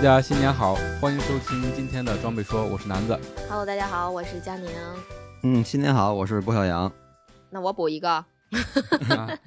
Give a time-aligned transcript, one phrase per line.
[0.00, 3.18] 家新年好，欢迎收听今天的装备说，我是南子。
[3.50, 4.70] Hello，大家好，我是佳宁。
[5.42, 6.90] 嗯，新年好，我是郭小阳。
[7.50, 8.26] 那我补一个， 啊，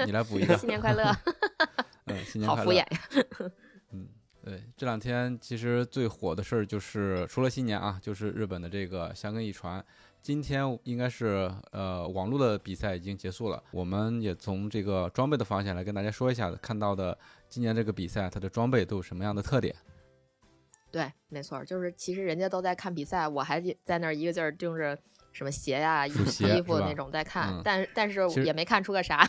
[0.05, 0.55] 你来补一个。
[0.59, 1.03] 新年快乐。
[2.05, 2.69] 嗯，新年好快乐。
[2.69, 3.49] 敷衍呀。
[3.93, 4.07] 嗯，
[4.45, 9.83] 对，这两天其实最火的事儿就是除了新年啊，就是日本的这个香根一传。
[10.21, 17.17] 今天应该是呃网络的比赛已经结束了，我们也从这个装备的方向来跟大家说一下看到的
[17.49, 19.75] 今年这个比赛它的装备都有什么样的特点。
[20.93, 24.95] 对，没错，就是其实人家都在看比赛，我还在那儿一个劲儿盯着
[25.31, 29.27] 什么鞋呀、衣服衣服那种在看，嗯但但是也没看出个啥，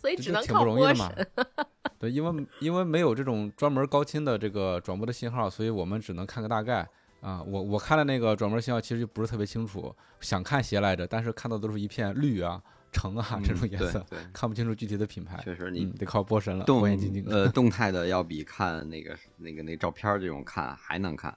[0.00, 1.66] 所以只能靠不容易的嘛播审。。
[2.00, 6.84] 对，因为因为没有这种专门高清的这个转播的信号，所以我们只能看个大概
[7.20, 7.40] 啊。
[7.40, 12.60] 我我看的那个转播信号其实就不是特别清楚，想看鞋来着，但是看到都是一片绿啊、
[12.96, 15.38] 橙啊这种颜色，对，看不清楚具体的品牌。
[15.44, 16.82] 确实你嗯，得靠波神了，动。
[17.26, 21.36] 呃 动态的要比看那个那个那照片这种看还难看，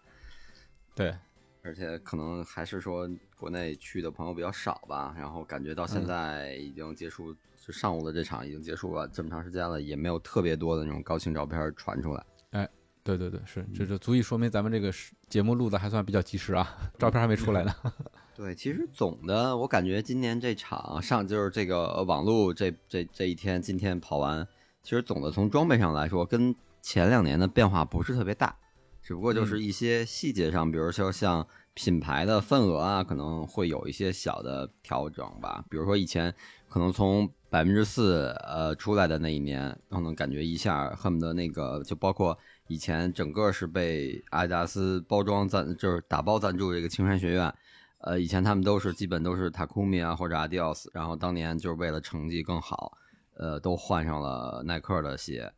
[0.96, 1.14] 对，
[1.62, 12.26] 而且可能还是说国内去的朋友比较少吧，然后感觉到现嗯在已经结束，就上午的这场已经结束了这么长时间了，也没有特别多的那种高清照片传出来。
[12.52, 12.70] 哎
[13.04, 14.94] 对对对，是，嗯这就足以说明咱们这个
[15.30, 17.74] 节目录的还算比较及时啊， 照片还没出来呢。
[18.40, 24.48] 对，其实总的我感觉今年这场上就是这个呃网路这这这一天，今天跑完，
[24.82, 28.56] 其实总的从装备上来说，跟前两年的变化不是特别大，
[29.04, 35.66] 只不过就是一些细节上，比如说像品牌的份额啊，可能会有一些小的调整吧。
[35.70, 36.34] 比如说以前
[36.70, 42.38] 可能从百分之四呃出来的那一年，可能感觉一下恨不得那个就包括
[42.70, 47.54] 以前整个是被阿迪达斯包装赞就是打包赞助这个青山学院。
[48.00, 52.98] 呃，以前他们都是基本都是 Takumi 啊或者 Adidas，然后当年就是为了成绩更好，
[53.36, 55.52] 呃，都换上了耐克的鞋，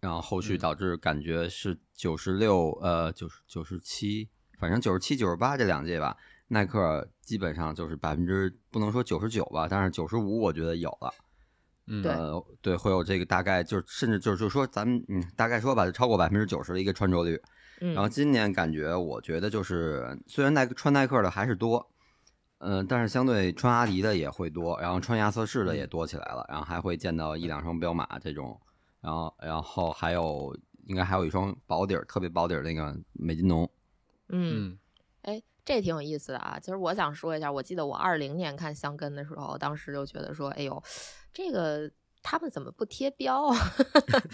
[0.00, 6.16] 然后后续嗯导致感觉是九十六呃九十九十七，反正九十七九十八这两届吧，
[6.48, 11.14] 耐克基本上就是百分之不能说九十九吧，但是九十五我觉得有了。
[11.86, 17.40] 嗯，对呃，对，会有这个大概就是甚至就是就说咱们嗯大概说吧，超过百分之九十的一个穿着率。
[17.78, 21.90] 然后嗯，今年感觉，我觉得就是虽然耐克穿耐克的还是多，
[22.58, 28.58] 嗯、但是相对穿阿迪的也会多，然后穿亚瑟士的也多起来了，然后还会见到一两双彪马这种，
[29.00, 33.68] 然后然后还有应该还有一双薄底儿特别薄底儿那个美津浓，
[34.28, 34.78] 嗯，嗯。
[35.22, 36.56] 哎，这挺有意思的啊。
[36.60, 40.80] 其实我想说一下，我记得我二零年看香根的时候，当时就觉得说，哎呦，
[41.32, 41.90] 这个
[42.28, 43.56] 他们怎么不贴标啊？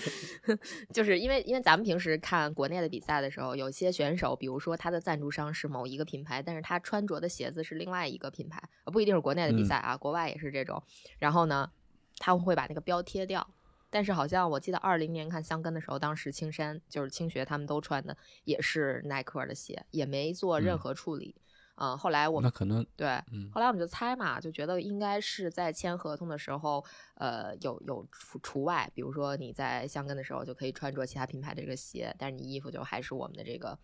[0.94, 10.82] 就是因为因为咱们平时看国内的比赛的时候，有些选手，比如说他的赞助商是某一个品牌，但是他穿着的鞋子是另外一个品牌，呃不一定是国内的比嗯赛啊，国外也是这种。
[11.18, 11.70] 然后呢，
[12.16, 13.46] 他们会把那个标贴掉。
[13.90, 21.34] 但是好像我记得二零年看香根的时候，当时青山就是青学他们都穿的也是耐克的鞋，也没做任嗯何处理。
[21.76, 26.84] 嗯，后来我们那可能对，嗯后来我们就猜嘛，就觉得应该是在签合同的时候，
[27.14, 33.76] 呃，有有除除外，比如说你在香根的时候就可以穿着其他品牌的这个鞋，但是你衣服就还是我们的这个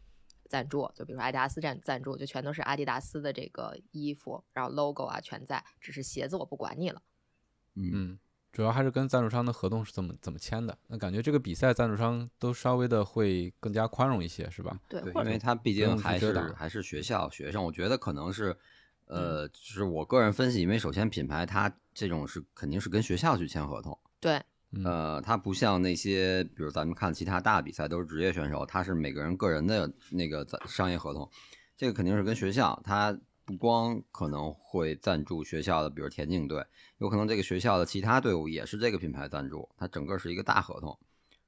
[0.48, 7.02] 赞助，就比如说阿迪达斯赞赞助，就全都是阿迪达斯的这个衣服，然后 logo 啊全在，只是鞋子我不管你了。
[7.74, 8.18] 嗯，嗯，
[8.52, 10.76] 主要还是跟赞助商的合同是怎么怎么签的。
[10.88, 14.78] 那感觉这个比赛赞助商都稍微的会更加宽容一些，是吧？
[14.88, 18.56] 对，因为他毕竟还是还是学校学生，我觉得可能是，
[19.06, 23.96] 呃，嗯就是我个人分析，因为首先品牌它这种是肯定是跟学校去签合同。
[24.18, 24.42] 对，
[24.72, 31.30] 嗯呃，它不像那些，比如咱们看其他大比赛都是职业选手，他是每个人个人的那个赞商业合同，
[31.76, 33.16] 这个肯定是跟学校，他
[33.48, 36.62] 不光可能会赞助学校的，比如田径队，
[36.98, 40.98] 有可能这个学校的其他队伍也是这个品牌赞助，它整个是一个大合同。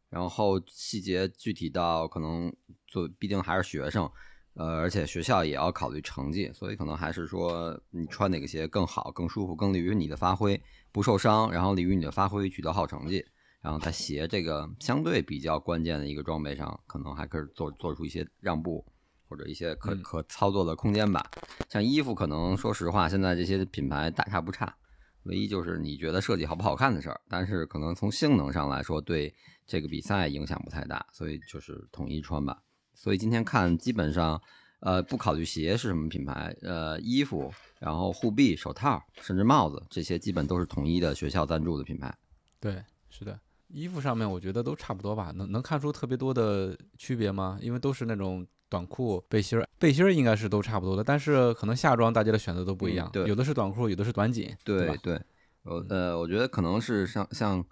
[0.08, 2.50] 然后细节具体到可能
[2.86, 4.10] 做，毕竟还是学生，
[4.54, 10.58] 呃，而且学校也要考虑成绩，所以可能还是说你穿哪个鞋更好、更舒服、更利于你的发挥，
[10.90, 13.22] 不受伤，然后利于你的发挥取得好成绩。
[13.60, 18.82] 然后在鞋这个相对比较关键的一个装备上，可能还可以做做出一些让步，
[19.30, 21.24] 或者一些可嗯可操作的空间吧。
[21.68, 24.74] 像衣服，可能说实话，现在这些品牌大差不差，
[25.22, 29.32] 唯一就是你觉得设计好不好看的事儿，但是可能从性能上来说，对
[29.64, 32.60] 这个比赛影响不太大，所以就是统一穿吧。
[32.92, 34.38] 所以今天看基本上，
[34.80, 42.12] 呃，不考虑鞋是什么品牌，呃，衣服，然后护臂、手套，甚至帽子，这些基本都是统一的学校赞助的品牌。
[42.58, 43.38] 对，是的，
[43.68, 47.58] 衣服上面我觉得都差不多吧，能能看出特别多的区别吗？
[47.62, 54.56] 因为都是那种短裤、背心儿，背心儿应该是都差不多的，但是可能夏装大家的选择都不一样，嗯对有的是短裤，有的是短紧，吧？
[54.64, 55.20] 对对，
[55.64, 57.62] 我呃，我觉得可能是像像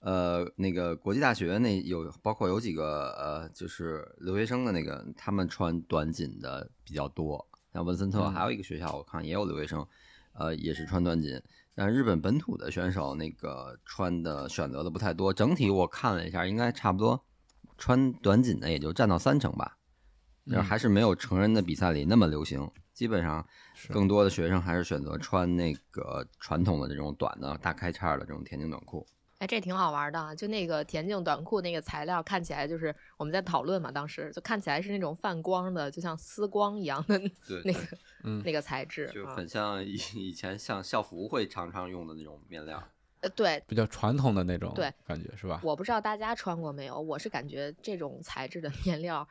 [0.00, 9.86] 呃那个国际大学那有包括有几个呃就是留学生的那个，他们穿短紧的比较多，像文森特嗯还有一个学校我看也有留学生，
[10.32, 11.40] 呃也是穿短紧。
[11.74, 17.22] 但是日本本土的选手那个穿的选择的不太多，整体我看了一下，应该差不多
[17.76, 19.76] 穿短紧的也就占到三成吧，
[20.50, 22.70] 就还是没有成人的比赛里那么流行。
[22.92, 23.46] 基本上
[23.90, 29.06] 更多的学生还是选择穿那个传统的这种短的大开叉的这种田径短裤。
[29.38, 30.34] 哎，这挺好玩的啊！
[30.34, 37.80] 就那个田径短裤那个材料，看起来就是我们在讨论嘛，当时就看起来是那种泛光的，就像丝光一样的对 那个
[38.24, 39.34] 嗯那个材质就啊。
[39.34, 42.82] 很像以以前像校服会常常用的那种面料。
[43.26, 45.60] 呃，对，比较传统的那种对感觉是吧？
[45.64, 49.26] 我不知道大家穿过没有，我是感觉这种材质的 面料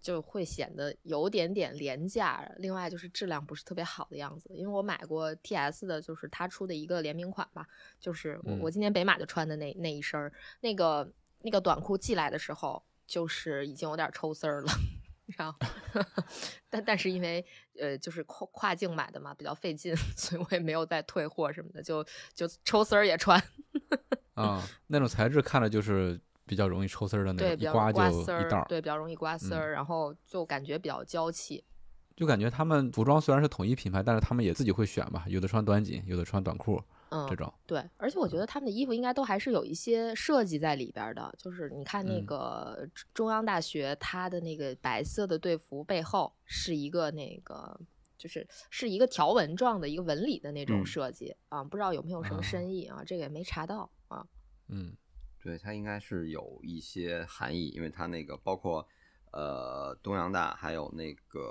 [0.00, 4.48] 就会显得有点点廉价，另外就是质量不是特别好的样子。
[4.54, 7.66] 因为我买过 TS 的，就是他出的一个联名款吧，
[8.00, 11.10] 就是我、嗯我今年北马就穿的那那一身儿，那个
[11.40, 14.72] 那个短裤寄来的时候，就是已经有点抽丝儿了。
[15.26, 15.58] 然后，
[16.68, 17.44] 但但是因为
[17.80, 22.04] 呃，就是跨跨境买的嘛，比较费劲， 所以我也没有再退货什么的，就
[22.34, 23.42] 就抽丝儿也穿。
[24.34, 31.62] 啊、那种材质看着就是比较容易抽丝儿的那对，种，比较一刮就刮丝儿一道，对，比较容易刮丝嗯儿，然后就感觉比较娇气。
[32.16, 37.52] 就感觉他们服装虽然是统一品牌，但是他们也自己会选吧，有的穿短紧，有的穿短裤嗯这，种。
[37.66, 47.78] 对，而且我觉得他们的衣服应该都还是有一些设计在里边儿的，就是你看那嗯个中中央大学，它的那个白色的队服背后是一个那个。
[48.18, 53.02] 就是是一个条纹状的一个纹理的那种嗯设计、啊，不知道有没有什么啊深意啊？
[53.04, 54.24] 这个也没查到啊。
[54.68, 54.96] 嗯，
[55.42, 58.86] 对，它应该是有一些含义，因为它那个包括
[59.32, 61.50] 呃东洋大，还有那个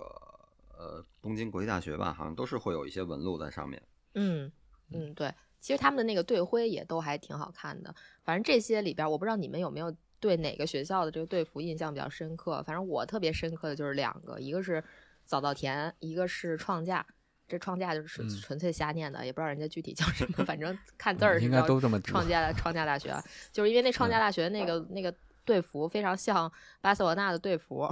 [0.70, 3.84] 呃东京国际大学吧，好像都是会有一些纹路在上面。
[4.14, 4.50] 嗯
[4.94, 5.30] 嗯，对，
[5.62, 7.96] 其实他们的那个队徽也都还挺好看的。
[8.24, 12.62] 反正这些里边儿，我不知道你们有没有对哪个学校的这个队服印象比较深刻。
[12.64, 14.84] 反正我特别深刻的就是两个，一个是
[15.24, 17.06] 早稻田，一个是创价。
[17.48, 23.14] 这创价就是纯嗯纯粹瞎念的，也不知道人家具体叫什么， 反正看字儿是应该叫都这么读创价创价大学，
[23.52, 25.14] 就是因为那创价大学那个、那个
[25.52, 26.50] 队服非常像
[26.80, 27.86] 巴塞罗那的队服，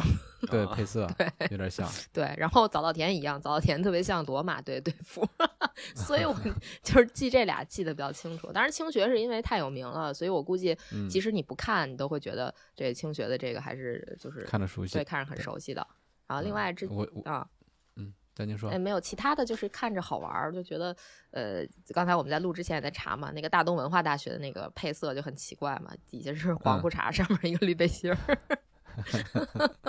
[0.50, 1.90] 对，啊配 色对有点像。
[2.14, 5.28] 对，然后早稻田一样，早稻田特别像罗马队队服，
[5.94, 6.34] 所以我
[6.82, 8.52] 就是记这俩记得比较清楚。
[8.54, 15.86] 当然，青学是因为太有名了，所以我估计嗯即使你不看，你都会觉得这青学的这个还是就是看着熟悉对，看着很熟悉的。
[16.28, 17.46] 然后另嗯外这我我啊，
[18.70, 20.96] 哎，，没有其他的就是看着好玩儿，就觉得
[21.32, 28.18] 呃，刚才我们在录之前也在查嘛，那个大东文化大学的那个配色就很奇怪嘛，底下是黄嗯裤衩，上面一个绿背心儿。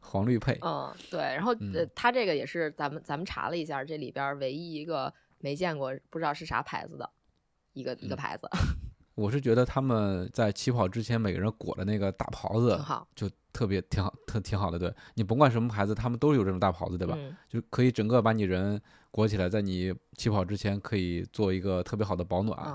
[0.00, 7.10] 黄绿配，嗯，对，然后呃嗯，他这个也是咱们咱们查了一下，这里边儿唯一一个没见过，不知道是啥牌子的
[7.72, 8.16] 一个一个嗯。
[8.16, 8.48] 牌子，
[9.16, 12.78] 我是觉得他们在起跑之前每个人裹的那个大袍子，
[13.14, 14.78] 就特别挺好，特挺好的。
[14.78, 17.14] 对你甭管什么牌子，他们都有这种大袍子，对吧？
[17.18, 18.80] 嗯就可以整个把你人
[19.10, 22.58] 裹起来，在你起跑之前可以做一个特别好的保暖。
[22.66, 22.72] 嗯，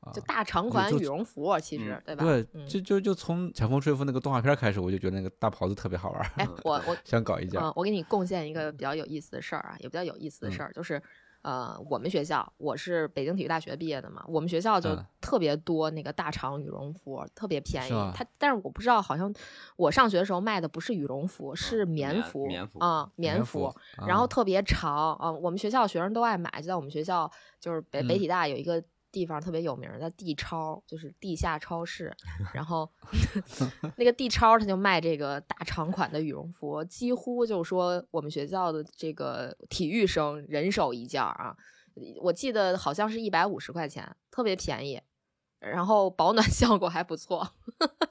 [0.00, 2.24] 啊就大长款羽绒服，其实嗯对吧？
[2.24, 7.60] 对，嗯就就就从强风吹拂那个动画片开始，我就觉得那个大袍子特别好玩儿，哎，我我 想搞一件。
[7.60, 11.02] 嗯，我给你贡献一个比较有意思的事儿啊，也比较有意思的嗯事儿，就是
[11.42, 15.06] 呃，我们学校我是北京体育大学毕业的嘛，我们学校就嗯。
[15.20, 17.92] 特别多那个大长羽绒服，特别便宜。
[18.14, 19.32] 它但是我不知道，好像
[19.76, 23.64] 我上学的时候卖的不是羽绒服，是棉棉服，棉服啊，棉服，
[23.96, 27.30] 啊然后特别长啊，我们学校学生都爱买，就在我们学校
[27.60, 28.18] 就是北北嗯。
[28.18, 28.82] 体大有一个
[29.12, 32.16] 地方特别有名儿，叫地超，就是地下超市。
[32.54, 32.88] 然后
[33.96, 41.56] 那个地超他就卖这个大长款的羽绒服，几乎就说我们学校的这个体育生人手一件儿啊。
[42.22, 45.00] 我记得好像是一百五十块钱，特别便宜，
[45.58, 47.46] 然后保暖 效果还不错，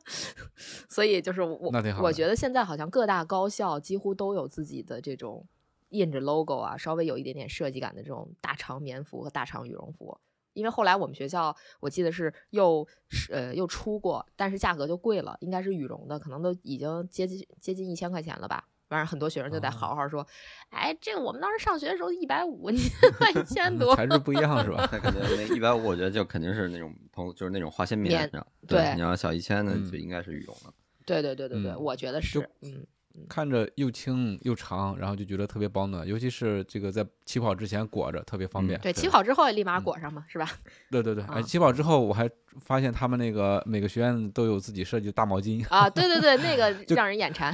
[0.90, 5.48] 所以就是我我觉得现在好像各大高校几乎都有自己的这种
[5.90, 10.20] 印着 logo 啊，稍微有一点点设计感的这种大长棉服和大长羽绒服。
[10.60, 18.66] 因为后来我们学校我记得是又是呃又出过，但是价格就贵了，应该是羽绒的，可能都已经接近接近一千块钱了吧。
[18.90, 20.26] 反正很多学生就得哦好好说，
[20.70, 22.80] 哎，这个我们当时上学的时候一百五，你
[23.22, 24.88] 卖一千多，材质不一样是吧？
[24.92, 28.30] 那肯定那一百五，我觉得就肯定是那种朋，就是那种化纤棉
[28.68, 30.74] 对你要小一千的嗯就应该是羽绒的。
[31.06, 32.86] 对对对对对，嗯我觉得是嗯。
[33.28, 38.80] 看着又轻又长，然后就觉得特别保暖，尤其是这个在起跑之前裹着特别方嗯便。
[38.80, 40.50] 对，对起跑之后也立马裹上嘛，是吧？
[40.92, 42.30] 对对对，啊哎，起跑之后我还
[42.62, 45.66] 发现他们那个每个学院都有自己设计的大毛巾。
[45.70, 47.54] 啊，对对对， 那个让人眼馋。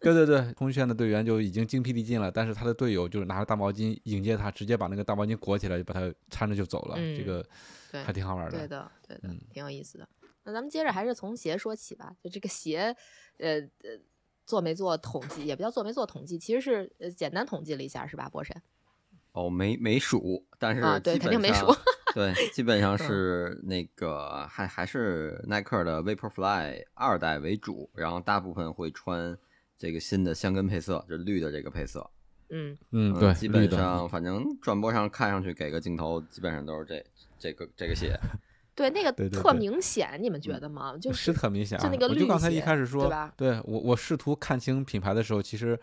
[0.00, 7.46] 对 对对，通炫的队员就已经精疲力尽了，但是他的队友就是拿着大毛巾迎接他，直接把那个大毛巾裹起来，就把他搀着就走了，这嗯个
[8.04, 10.08] 还挺好玩的对的，对的嗯，挺有意思的。
[10.44, 12.12] 那咱们接着还是从鞋说起吧。
[12.22, 12.94] 就这个鞋，
[13.38, 13.98] 呃呃，
[14.48, 18.56] 做没做统计，也不叫做没做统计，其实是呃简单统计了一下，是吧，博神？
[19.32, 21.66] 哦，没没数，但是啊对肯定没数
[22.14, 29.36] 对，基本上嗯是那个还还是耐克的 Vaporfly 二代为主，然后大部分会穿
[29.76, 32.10] 这个新的香根配色，就是绿的这个配色。
[32.48, 37.04] 嗯，嗯，对，基本上反正转播上看上去给个镜头，基本上都是这
[37.38, 38.18] 这个这个鞋。
[38.78, 40.96] 对，那个特明显，你们觉得吗？
[40.96, 41.82] 就是特明显啊！
[41.82, 45.76] 就那个绿我就刚才一开始说，对吧对我我试图看清品牌的时候，其实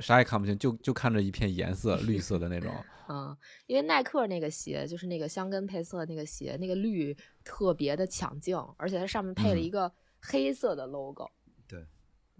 [0.00, 2.70] 啥也看不清，就就看着一片颜色，绿色的那种。
[3.08, 3.34] 嗯，
[3.66, 9.90] 因为耐克那个鞋就是那个香根配色那个鞋，那个绿特别的抢镜，而且它上面配了嗯一个
[10.20, 11.30] 黑色的 logo，、
[11.66, 11.86] 对，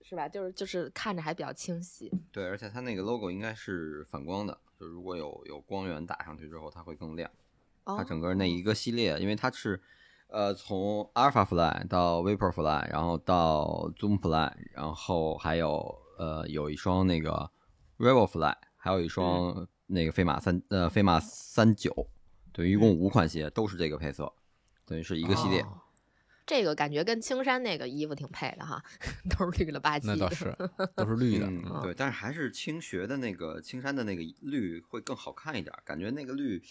[0.02, 0.28] 是吧？
[0.28, 2.12] 就是就是看着还比较清晰。
[2.30, 7.30] 对，而且它那个 logo 应该是反光的，就如果有有光源打上去之后，它会更亮。
[7.84, 9.80] 它哦，整个那一个系列，因为它是
[10.32, 17.50] 呃从 Alpha Fly 到 Vapor Fly，然后到 Zoom Fly，然后还有呃有一双那个
[17.98, 21.94] Revo Fly，还有一双那个飞马三呃飞马三九，
[22.52, 24.32] 对，一共五款鞋都是这个配色，
[24.86, 25.60] 等于是一个系列。
[25.60, 25.78] 哦
[26.44, 28.82] 这个感觉跟青山那个衣服挺配的哈，
[29.30, 30.16] 都是绿了吧唧的。
[30.16, 30.56] 那倒是，
[30.96, 31.46] 都是绿的。
[31.46, 36.62] 嗯，对，但是还是青学的那个青山的那个绿会更好看一点，感觉那个绿，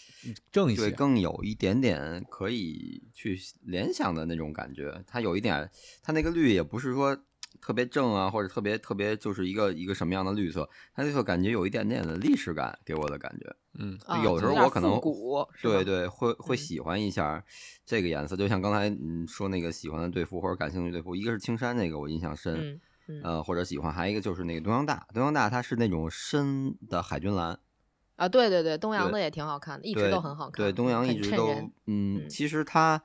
[0.50, 0.90] 正一些。
[0.90, 5.02] 更有一点点可以去联想的那种感觉。
[5.06, 5.68] 它有一点，
[6.02, 7.18] 它那个绿也不是说
[7.60, 13.54] 特别正啊，或者特别特别就是一个一个什么样的绿色，它就会感觉有一点点的历史感，给我的感觉。
[13.78, 15.00] 嗯，啊有时候我可能
[15.62, 17.42] 对对，会会嗯喜欢一下
[17.86, 27.58] 这个颜色，就像刚才嗯说那个喜欢的队服或者感兴趣的队服，一个是青山那个我印象深，嗯嗯呃或者喜欢，还有一个就是那个东洋大，东洋大它是那种深的海军蓝，
[28.16, 30.52] 啊，对对对，东洋的也挺好看的，一直都很好看。
[30.64, 33.02] 对，东洋一直都嗯其实它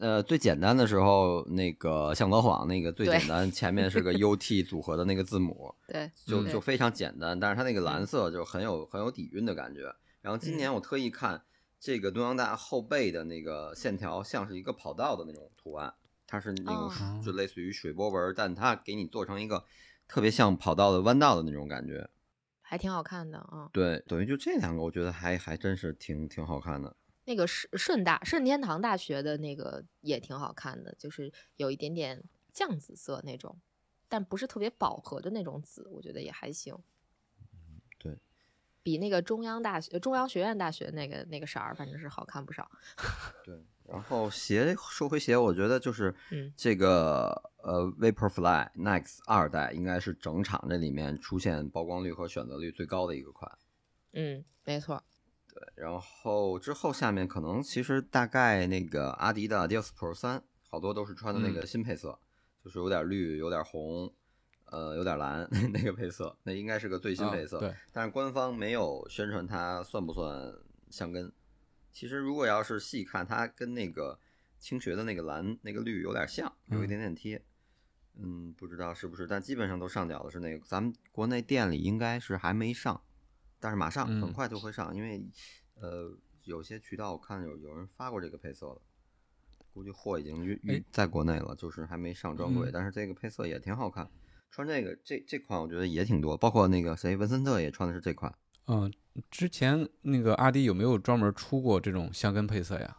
[0.00, 9.94] 呃最简单的时候，那个向德晃那个最简单，前面是个 UT 组合的那个字母，对，就就非常简单，但是它那个蓝色就很有很有底蕴的感觉。
[10.20, 11.42] 然后今年我特意看
[11.80, 15.94] 这个东洋大后背的那个线条，像是一个跑道的那种图案，
[16.26, 19.64] 它是那种哦就类似于水波纹，但它给你做成一个
[20.06, 22.08] 特别像跑道的弯道的那种感觉。
[22.60, 23.70] 还挺好看的啊。
[23.72, 26.94] 对，等于就这两个，我觉得还还真是挺挺好看的。
[27.28, 33.60] 那个顺顺大顺天堂大学的那个也挺好看的，就是有一点点酱紫色那种，
[34.08, 36.74] 但不是特别饱和的那种紫，我觉得也还行。
[37.98, 38.16] 对，
[38.82, 42.70] 比那个中央大学、中央学院大学那个那个色儿，反正是好看不少。
[43.44, 53.58] 对， 然后鞋说回鞋，我觉得就是嗯这个呃 Vaporfly Next 二代应该是整场这里面出现曝光率和选择率最高的一个款。
[54.12, 55.04] 嗯，没错。
[55.74, 62.18] 然后之后下面可能其实大概那个阿迪的 Adios Pro 三，好多都是穿的那个新配色，
[62.64, 64.12] 就是有点绿，有点红，
[64.66, 67.58] 呃，有点蓝 那个配色，那应该是个最新啊配色。
[67.58, 70.52] 对，但是官方没有宣传它算不算
[70.90, 71.32] 香根。
[71.92, 74.18] 其实如果要是细看，它跟那个
[74.58, 77.42] 青学的那个蓝、那个绿有点像，有一点点贴。
[78.20, 80.64] 嗯，不知道是不是，但基本上都上脚的是那个。
[80.66, 83.00] 咱们国内店里应该是还没上，
[83.60, 85.24] 但是马上很嗯快就会上，因为
[85.74, 86.10] 呃
[86.44, 88.80] 有些渠道我看有有人发过这个配色了，
[89.72, 92.68] 估计货已经运运哎在国内了，就是还没上专柜。
[92.68, 94.08] 嗯但是这个配色也挺好看，
[94.50, 98.34] 穿这个这这款我觉得也挺多，包括那个谁文森特也穿的是这款。
[98.66, 98.92] 嗯，
[99.30, 102.96] 之前那个阿迪有没有专门出过这种香根配色呀？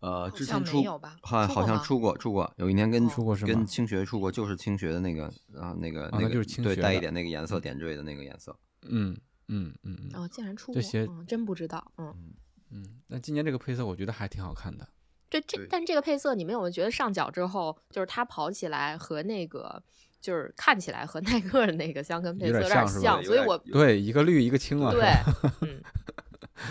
[0.00, 8.56] 呃，之前出没有吧好像出过出过，有一年跟哦出过跟青学出过，就是青学的那个啊那个那个就是青对带一点那个颜色点缀的那个颜色。
[8.82, 9.16] 嗯
[9.48, 11.92] 嗯嗯嗯哦，竟然出过，这鞋嗯，真不知道。
[11.98, 12.34] 嗯，
[12.70, 13.00] 嗯。
[13.06, 14.88] 那今年这个配色我觉得还挺好看的。
[15.28, 19.82] 这这但这个配色，你们有没有觉得上脚之后，就是它跑起来和那个，
[20.20, 24.92] 就是看起来和耐克的那个香根配色有点像所以我对，一个绿一个青啊。
[25.60, 25.82] 是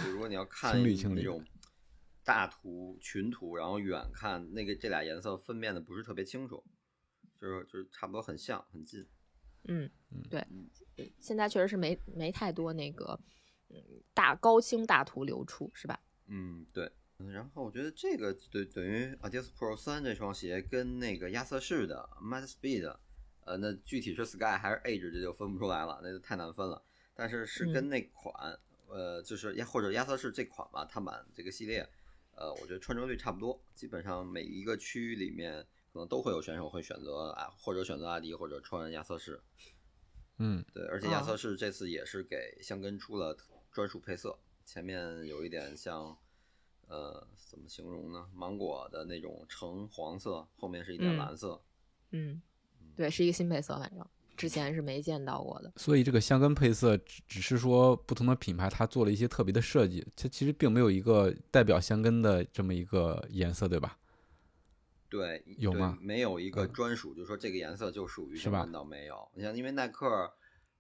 [0.04, 1.44] 对如果你要看青绿青绿那种
[2.24, 6.64] 大图群图，然后远看那个这俩颜色分辨的不是特别清楚，
[7.40, 9.06] 就是就是差不多很像很近。
[9.68, 9.90] 嗯，
[10.30, 10.46] 对，
[11.20, 13.20] 现在确实是没没太多那个
[13.70, 13.78] 嗯
[14.14, 16.00] 大高清大图流出，是吧？
[16.28, 16.92] 嗯，对。
[17.18, 22.94] 嗯然后我觉得这个对等于 Adidas Pro 三这双鞋跟那个亚瑟士的 Max Speed，
[23.46, 26.84] 呃，那具体是 Sky 还是 Age 这就分不出来了，那就太难分了。
[27.14, 31.88] 但是是跟那款，呃，就是亚或者亚瑟士这款吧，碳板这个系列，
[32.36, 39.40] 呃，我觉得穿着率差不多，基本上每一个区域里面可能都会有选手会选择啊，或者选择阿迪，或者穿亚瑟士。
[40.40, 43.34] 嗯，对，而且亚瑟士这次也是给香根出了
[43.72, 46.14] 专属配色，前面有一点像，
[46.90, 48.28] 呃，怎么形容呢？
[48.34, 51.64] 芒果的那种橙黄色，后面是一点嗯蓝色。
[52.12, 52.42] 嗯，
[52.98, 55.72] 对，是一个新配色，反正之前是没见到过的。
[55.78, 63.98] 所以这个香根配色只只是说不同的品牌它做了一些特别的设计，它其实并没有一个代表香根的这么一个颜色，对吧？
[65.16, 69.32] 对，对有吗没有一个嗯专属，就是说这个颜色就属于是吧香根，倒没有。
[69.34, 70.34] 你像，因为耐克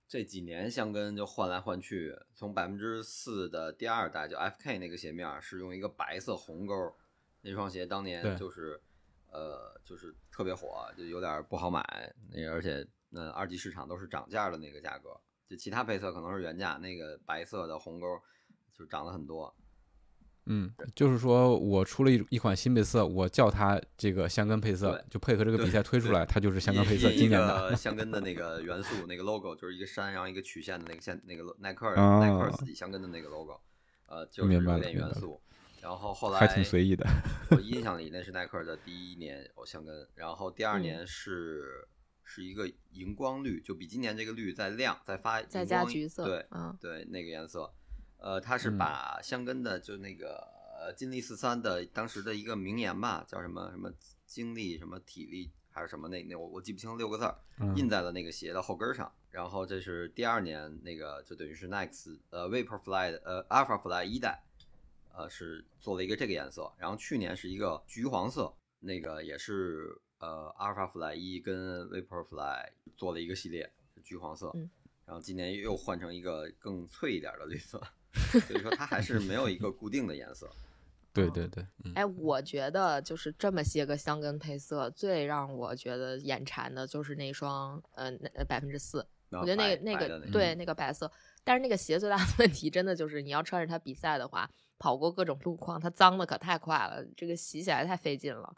[0.08, 6.94] 这几年香根就换来换去，从百分之四的第二代就 FK 那个鞋面儿是用一个白色红勾儿，
[7.42, 8.82] 那双鞋当年就是
[9.32, 15.10] 呃就是特别火，就有点不好买，那而且呃二级市场都是涨价的那个价格，
[15.48, 18.22] 就其他配色可能是原价，那个白色的红勾儿
[18.74, 19.56] 就涨了很多。
[20.48, 27.76] 嗯，就是说我出了一一款新配色，我叫它这个香根配色，就配合这个比赛推出来，它就是香根配色印经典的。
[27.78, 33.60] 香根的那个元素，那个 logo 就是一个山，然后一个曲线的那个线，那个耐克耐克儿自己香根的那个 logo，
[34.08, 35.42] 呃，就是明白有点元素。
[35.82, 37.06] 然后后来还挺随意的。
[37.52, 41.88] 我印象里那是耐克的第一年有香根，然后第二嗯年是
[42.24, 47.72] 是一个荧光绿，就比今年这个绿再亮，再发再加橘色，对嗯对，那个颜色，
[48.26, 50.48] 呃，他是嗯把香根的就那个
[50.80, 53.94] 呃金立四三的当时的一个名言吧，叫什么什么
[54.26, 57.38] 精力什么体力还是什么那那我我记不清六个字儿，
[57.76, 59.14] 印嗯在了那个鞋的后跟上。
[59.30, 64.42] 然后这是第二年那个就等于是 Next 呃 Vaporfly 的呃 Alphafly 一代，
[65.14, 66.74] 呃是做了一个这个颜色。
[66.80, 74.50] 然后去年是一个橘黄色，那个也是呃 Alphafly 一跟 Vaporfly 做了一个系列是橘黄色。
[74.56, 74.68] 嗯
[75.06, 77.80] 然后今年又换成一个更翠一点的绿色，
[78.16, 80.50] 所以说它还是没有一个固定的颜色。
[81.14, 89.00] 对对对，嗯，哎，我觉得就是这么些个香根配色，最让我觉得眼馋的就是那双，呃，那百分之四。
[89.30, 91.10] 我我觉得那个那个对那个白色，
[91.44, 98.54] 但是那个鞋最大的问题真的就是你要穿着它比赛的话，跑过各种路况，它脏的可太快了，这个洗起来太费劲了。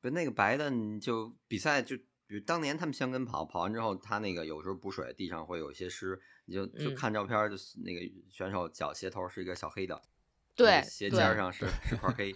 [0.00, 10.00] 不，那个白的你就比赛就，比如当年他们香根跑，跑完之后，它那个有时候补水，地上会有一些湿，你就就嗯看照片儿，就是那个选手脚鞋头是一个小黑的，
[10.54, 12.34] 对鞋尖儿上是 是块黑，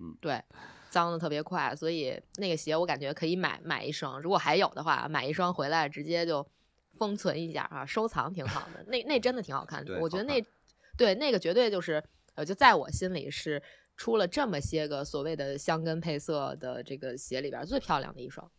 [0.00, 0.42] 嗯 对，
[0.90, 6.46] 脏的特别快，所以那个鞋我感觉可以买买一双，如果还有的话，买一双回来直接就
[6.94, 8.84] 封存一下啊，收藏挺好的。
[8.88, 10.42] 那那真的挺好看的，我觉得那
[10.96, 12.02] 对那个绝对就是
[12.34, 13.62] 呃，就在我心里是
[13.96, 18.50] 出了这么些个所谓的香根配色的这个鞋里边儿最漂亮的一双。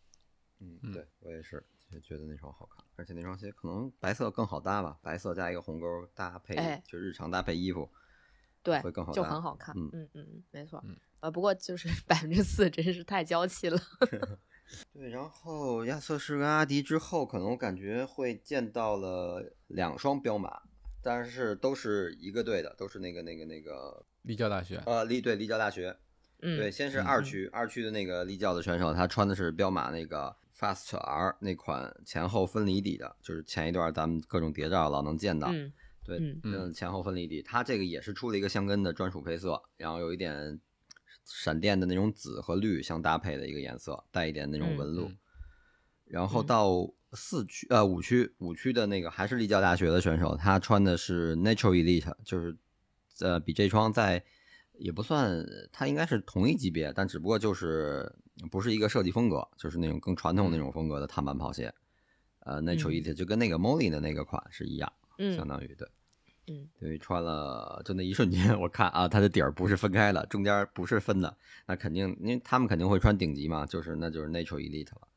[0.60, 7.88] 嗯，嗯对我也是，就觉得那双好看，而且那双鞋可能白色更好搭吧，白色加一个红勾搭配，哎就日常搭配衣服，
[8.62, 9.74] 对会更好，就很好看。
[9.76, 10.82] 嗯嗯嗯，没错。
[10.84, 13.78] 嗯呃，不过就是 百分之四真是太娇气了。
[14.92, 20.62] 对，然后亚瑟士跟阿迪之后，可能我感觉会见到了两双彪马，
[21.02, 25.96] 但是都是一个队的，都是那个那个那个立教大学，呃立对立教大学。
[26.42, 35.48] 嗯，对，先是二区，二区的那个立教的选手，他穿的是彪马那个 Fast R 那款前后分离底的，就是前一段咱们各种谍照老能见到。
[35.52, 35.72] 嗯
[36.04, 40.60] 对，嗯嗯前后分离底，它这个也是出了一个香根的专属配色，然后有一点
[41.24, 45.08] 闪电的那种紫和绿相搭配的一个颜色，带一点那种嗯纹路。
[45.08, 45.18] 嗯
[46.04, 52.54] 然后嗯到四区呃五区五区的那个还是立教大学的选手，他穿的是 Natural Elite，就是
[53.20, 54.22] 呃比这双在
[54.74, 58.14] 也不算，他应该是同一级别，但只不过就是
[58.50, 61.72] 不是一个设计风格，就是那种更传统那种风格的碳板跑鞋。
[62.40, 65.88] 呃，Natural 嗯 Elite 就跟那个 Molly 的那个款是一样，嗯相当于对。
[66.46, 75.08] 嗯等于穿了，就那一瞬间， 我看啊，它的底儿不是分开的，中间不是分的，那肯定，因为他们肯定会穿顶级嘛，就是那就是 Natural Elite 了，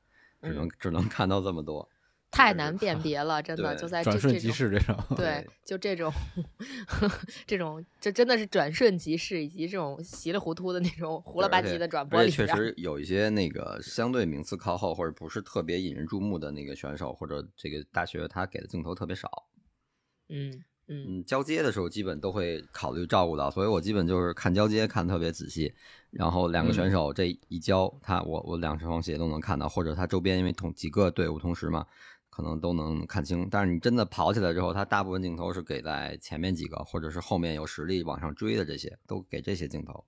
[0.42, 1.90] 只能、只能看到这么多，
[2.30, 4.96] 太难辨别了， 真的就在这转瞬即逝这种。
[5.16, 6.12] 对对，就这种
[7.46, 12.56] 这种，这真的是转瞬即逝，以及这种稀里糊涂的那种糊了吧唧的转播里边儿。
[12.56, 19.30] 实有一些那个相对名次靠后或者不是特别引人注目的那个选手或者这个大学，他给的镜头特别少，
[20.30, 20.52] 嗯
[20.90, 25.74] 嗯嗯，交接的时候基本都会考虑照顾到，所以我基本就是看交接看特别仔细，
[26.12, 31.86] 然后两个选手这一交，他我我两双鞋都能看到，或者他周边因为同几个队伍同时嘛，
[32.38, 33.47] 可能都能看清。
[33.50, 40.06] 但是你真的跑起来之后，它大部分镜头是给在前面几个，或者是后面有实力往上追的这些，都给这些镜头。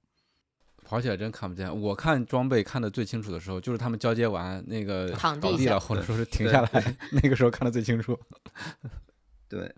[0.86, 1.76] 跑起来真看不见。
[1.82, 8.16] 我看装备看的最清楚的时候，就是他们交接完那个躺地倒地了，或者说是停下来， 那个时候看的最清楚。
[9.50, 9.74] 对，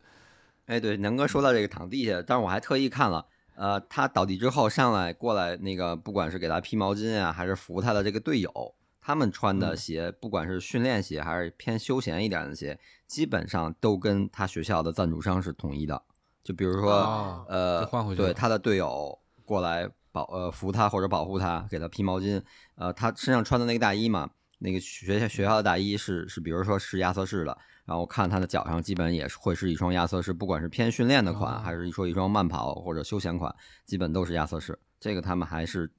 [0.65, 16.03] 哎，对，南哥说到这个躺地下，但是我还特意看了，呃，他倒地之后上来过来，那个不管是给他披毛巾啊，还是扶他的这个队友，他们穿的嗯鞋，不管是训练鞋还是偏休闲一点的鞋，基本上都跟他学校的赞助商是统一的。
[16.43, 22.41] 就比如说，哦呃换回，去对他的队友过来保呃扶他或者保护他，给他披毛巾，
[22.75, 34.77] 呃，他身上穿的那个大衣嘛，那个学校学校的大衣是是，比如说是亚瑟士的，然后我看他的脚上基本也是会是一双亚瑟士，不管是偏训练的款，哦还是一说一双慢跑或者休闲款，基本都是亚瑟士。
[35.01, 35.91] 这个他们还是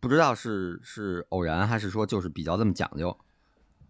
[0.00, 3.16] 不知道是是偶然还是说就是比较这么讲究，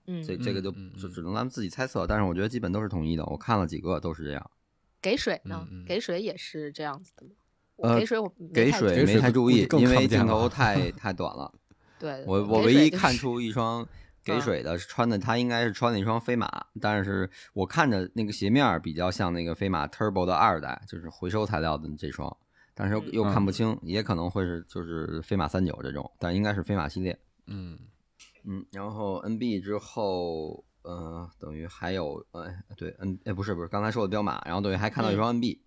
[0.09, 3.25] 嗯，这这个就就只能咱们自己猜测，但是我觉得基本都是统一的。
[3.27, 4.51] 我看了几个都是这样。
[5.01, 5.67] 给水呢？
[5.87, 7.33] 给水也是这样子的吗？
[7.77, 11.55] 呃给水我没给太注意水没太注意，因为镜头 太太短了。
[12.01, 13.87] 对，我我唯一看出一双
[14.25, 22.37] 给嗯水的是穿的，他应该是穿了一双飞马，但是我看着那个鞋面比较像那个飞马 Turbo 的二代，就是回收材料的这双，
[22.79, 27.19] 但是又嗯又看不清，也可能会是就是飞马三九这种，但应该是飞马系列。
[27.47, 27.77] 嗯，
[28.45, 35.59] 嗯，然后 NB 之后，呃，等于还有，呃，对，N，哎，不是不是，刚才说的彪马，然后等于还看到一双 NB，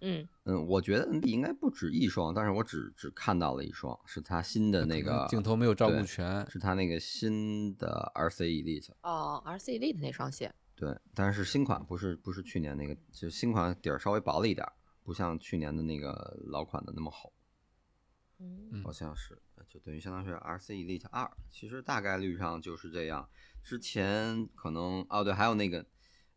[0.00, 6.44] 嗯嗯，我觉得 NB 应该不止一双，但是我只只看到了一双，是他新的那个镜头没有照顾全。
[6.50, 14.72] 是他那个新的 RC Elite，哦，RC Elite 那双鞋，对，但是新款不是不是去年那个，就新款底儿稍微薄了一点儿，
[15.08, 17.32] 不像去年的那个老款的那么好，
[18.40, 23.26] 嗯嗯好像是，就等于相当于是 RC Elite 二，其实大概率上就是这样。
[23.64, 25.86] 之前可能哦对，还有那个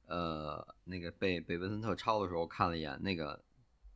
[0.05, 3.43] 呃那个被被文森特抄的时候看了一眼那个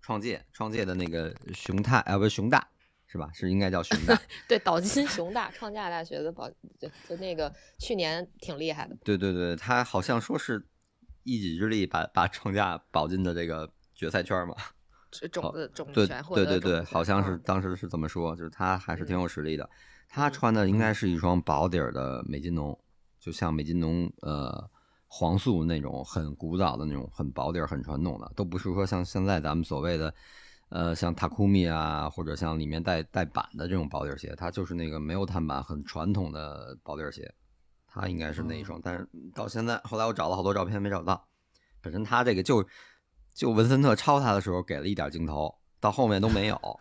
[0.01, 2.67] 创界创界的那个熊太啊不是熊大
[3.07, 3.31] 是吧？
[3.33, 4.21] 是应该叫熊大。
[4.45, 10.67] 对，岛津熊大，创价大学的保，就就那个去年挺厉害的，对对对，他好像说是
[11.23, 14.53] 一己之力把把创价保进的这个决赛圈嘛。
[15.11, 19.69] 是种子种对子权获对对对，好像是嗯当时是这么说，就是他还是挺有实力的。
[20.09, 22.77] 他嗯穿的应该是一双薄底儿的美津浓，
[23.17, 24.69] 就像美津浓呃
[25.07, 30.13] 黄素那种很古早的那种很薄底儿、很传统的，都不是说像现在咱们所谓的
[30.67, 37.33] 呃像 Takumi 啊，或者像里面带带板的这种薄底儿鞋，它就是那个没有碳板、很传统的薄底儿鞋。
[37.87, 41.25] 它应该是那一双，但是到现在后来我找了好多照片没找到。
[41.81, 42.61] 本身他这个就
[43.35, 46.79] 就文森特抄他的时候给了一点镜头，到后面都没有。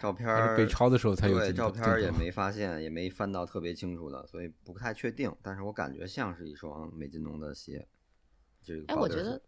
[0.00, 5.34] 照片被抄的时候才有对，照片也没发现，也没翻到特别清楚的，所以不太确定。
[5.42, 7.88] 但是我感觉像是一双美津浓的鞋。
[8.62, 9.42] 这个哎，我觉得，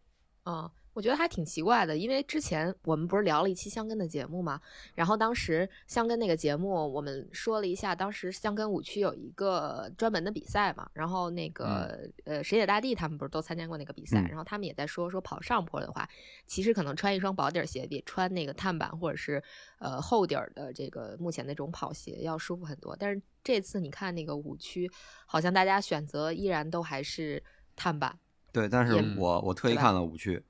[0.44, 4.58] 嗯，我觉得还挺奇怪的，因为之前我们不是聊了一期香根的节目嘛，
[4.94, 16.08] 然后当时香根那个节目，我们说了一下，当时香根五区有一个专门的比赛嘛，然后那个、呃水野大地他们不是都参加过那个比赛，嗯然后他们也在说说跑上坡的话，
[16.46, 19.42] 其实可能穿一双薄底儿鞋比穿那个碳板或者是
[19.78, 24.90] 呃厚底儿的这个目前那种跑鞋要舒服很多，但是这次你看那个五区，
[25.26, 27.44] 好像大家选择依然都还是
[27.76, 28.18] 碳板。
[28.50, 30.44] 对，但是我我特意看了五区，嗯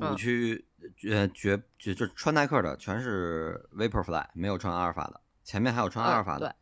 [0.00, 0.64] 五区
[1.08, 6.48] 呃绝就就穿耐克的全是 Vaporfly，没有穿阿尔法的，前面还有穿阿尔法的。
[6.48, 6.54] 嗯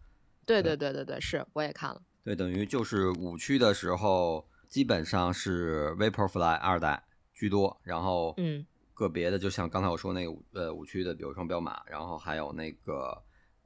[0.49, 2.01] 对对对对对对对，是我也看了。
[2.25, 13.23] 对，等于就是五区的时候，基本上是 Vaporfly 二代居多，然后嗯个别的就像刚才我说那个五呃五区的，比如说彪马，然后还有那个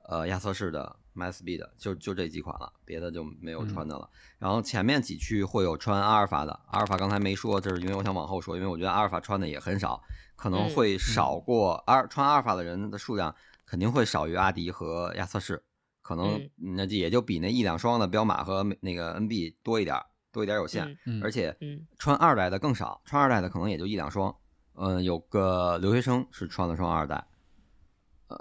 [0.08, 4.08] 呃亚瑟士的 m y Speed，就就这几款了，别的就没有穿的了。
[4.38, 10.02] 然后前面几区会有穿阿尔法的，阿尔法刚才没说，就是因为我想往后说，因为我觉得阿尔法穿的也很少，
[10.36, 13.34] 可能嗯会少过阿尔穿阿尔法的人的数量
[13.66, 15.62] 肯定会少于阿迪和亚瑟士。
[16.00, 20.98] 可能嗯那就也就比那一两双的彪马和那个 NB 多一点儿，多一点儿有限。
[21.22, 24.34] 而且嗯穿二代的更少，穿二代的可能也就一两双。
[24.74, 27.24] 嗯、有个留学生是穿了双二代，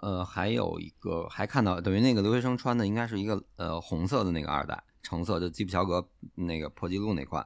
[0.02, 7.46] 呃，还有一个还看到，等于那个留学生穿的应该是一个呃红色的那个二代，橙色就基普乔格那个破纪录那款。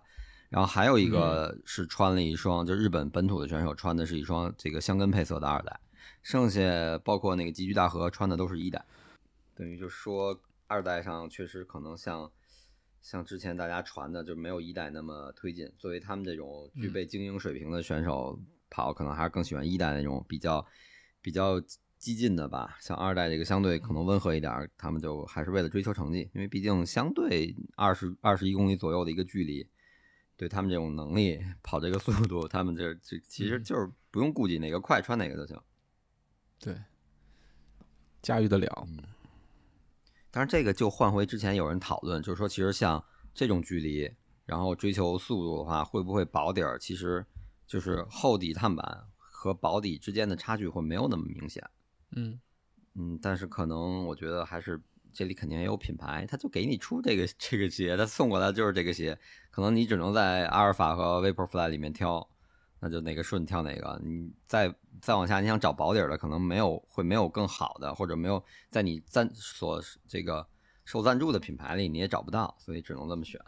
[0.50, 5.78] 然后还有一个是穿了一双，就日本本土的选手穿的是一双这个香根配色的二代，
[6.22, 6.62] 剩下
[7.00, 8.86] 包括那个吉居大和穿的都是一代。
[9.56, 12.32] 等于就说二代上确实可能像
[13.02, 15.70] 像之前大家传的，就没有一代那么推进。
[15.78, 20.66] 作为他们这种具备精英水平的选手跑，可能还是更喜欢一代那种比较
[21.22, 21.62] 比较
[22.06, 22.78] 激进的吧。
[22.80, 29.68] 像二代这个相对可能温和一点，他们就还是为了追求成绩，因为毕竟相对二十二十一公里左右的一个距离，
[30.38, 35.60] 对他们这种能力跑这个速度，他们这这其实嗯就是不用顾忌哪个快穿哪个就行。
[36.60, 36.78] 对，
[38.22, 38.88] 驾驭得了。
[40.30, 44.14] 但是，这个就换回之前有人讨论，就是说，其实像这种距离，
[44.46, 47.26] 然后追求速度的话，会不会保底儿其实
[47.66, 51.68] 就是厚底碳板和保底之间的差距会没有那么明显。
[52.12, 52.40] 嗯，
[52.94, 59.18] 嗯，但是可能我觉得还是这里肯定也有品牌，他就给你出这个这个鞋，他送过来就是这个鞋，
[59.50, 62.30] 可能你只能在阿尔法和 Vaporfly 里面挑，
[62.80, 64.00] 那就哪个顺挑哪个。
[64.04, 70.46] 你再再往下，你想找保底的，可能没有会没有更好的，或者没有在你赞所这个
[70.84, 73.40] 受赞助的品牌里你也找不到，所以只能这么选。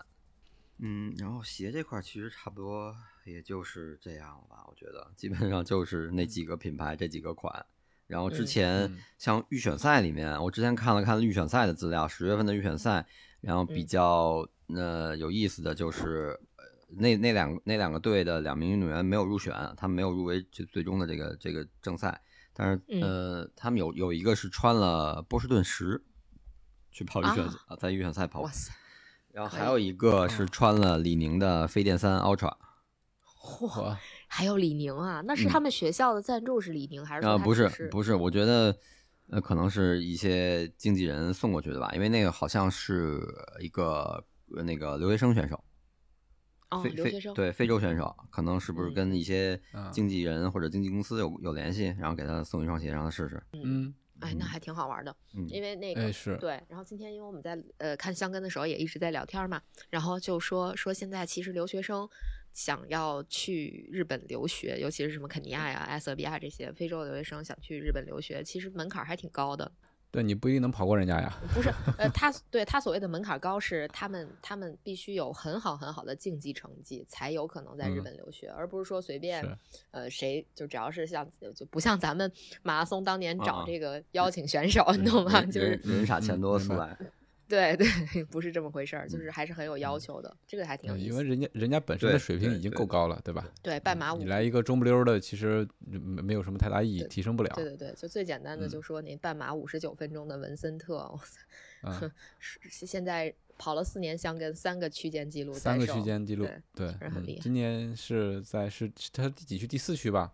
[0.79, 7.65] 嗯，然后鞋这块其实差不多也就是这样了吧，我觉得基本上就是那几个品牌这几个款。
[8.07, 8.97] 然后之嗯前嗯。
[9.17, 13.05] 像预选赛里面，我之前看了看预选赛的资料，十月份的预选赛，
[13.41, 13.85] 然后比嗯。
[13.85, 16.65] 较呃有意思的就是，呃
[16.95, 22.21] 那那两那两个队的两名运动员没有入选，他们没有入围最最终的这个这个正赛，
[22.53, 23.01] 但是嗯。
[23.01, 26.03] 呃他们有有一个是穿了波士顿十
[26.91, 27.47] 去跑预选
[27.79, 28.71] 在预选赛跑哇，塞，
[29.31, 32.55] 然后还有一个是穿了李宁的飞电三 Ultra。
[33.39, 35.21] 嚯，我还有李宁啊？
[35.25, 38.77] 那是他们学校的赞助是李宁，还是说啊，他不是不是，我觉得
[39.29, 43.21] 呃可能是一些经纪人送过去的吧，因为那个好像是
[43.59, 44.23] 一个
[44.55, 45.63] 呃那个留学生选手，
[46.69, 47.33] 哦留学生？
[47.33, 53.41] 对非洲选手，可能是不是嗯跟一些啊经纪人或者经纪公司有有联系，然后给他送一双鞋让他试试。
[53.53, 56.61] 嗯，哎，那还挺好玩的，嗯因为那个、哎是对。
[56.67, 62.07] 然后今天因为我们在呃看香根的时候也一直在聊天嘛，然后就说说现在其实留学生
[62.53, 69.71] 想要去日本留学，尤其是什么肯尼亚呀、埃塞俄比亚这些非洲留学生想去日本留学，其实门槛还挺高的。
[70.09, 71.37] 对你不一定能跑过人家呀。
[71.53, 79.45] 不是， 呃，他对他所谓的门槛高是他们他们必须有很好很好的竞技成绩，才有可能在日嗯本留学，而不是说随便
[79.91, 82.31] 呃谁就只要是像就不像咱们
[82.63, 85.43] 马拉松当年找这个邀请选手，你懂吗？
[85.45, 86.97] 就是人人傻钱多嗯明白速来，
[87.47, 91.09] 对 对，不是这么回事儿，就是还是很有要求的，这个还挺有嗯，意思。
[91.09, 93.47] 因为人家人家本身的水平已经够高了，对吧？
[93.63, 97.51] 对半马五你，来一个中不溜儿的，其实没没有什么太大意义，提升不了。
[97.55, 100.97] 对对对，就最简单的嗯就说那半马五十九分钟的文森特，
[101.83, 102.11] 哇
[102.69, 109.65] 现在跑了四年香根，三个区间记录三个区间记录对，对，嗯是很厉害今年是在是他第几区？
[109.65, 110.31] 第四区吧，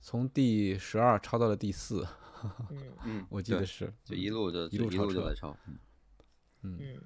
[0.00, 2.06] 从第十二超到了第四，
[2.70, 5.56] 嗯嗯，我记得是，就一路就一路超车路就在超。
[6.64, 7.00] 嗯嗯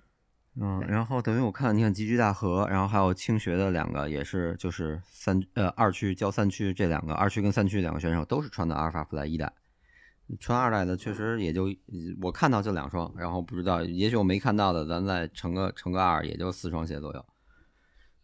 [0.61, 9.53] 嗯，然后等于我看，你看集聚大河，然后还有清学的两个，也是就是三呃二区交三区这两个二区跟三区两个选手都是穿的阿尔法 fly 一代，
[10.40, 11.68] 穿二代的确实也就
[12.21, 17.27] 我看到就两双，然后不知道，也许我没看到的，咱再乘个乘个二，也就四双鞋左右。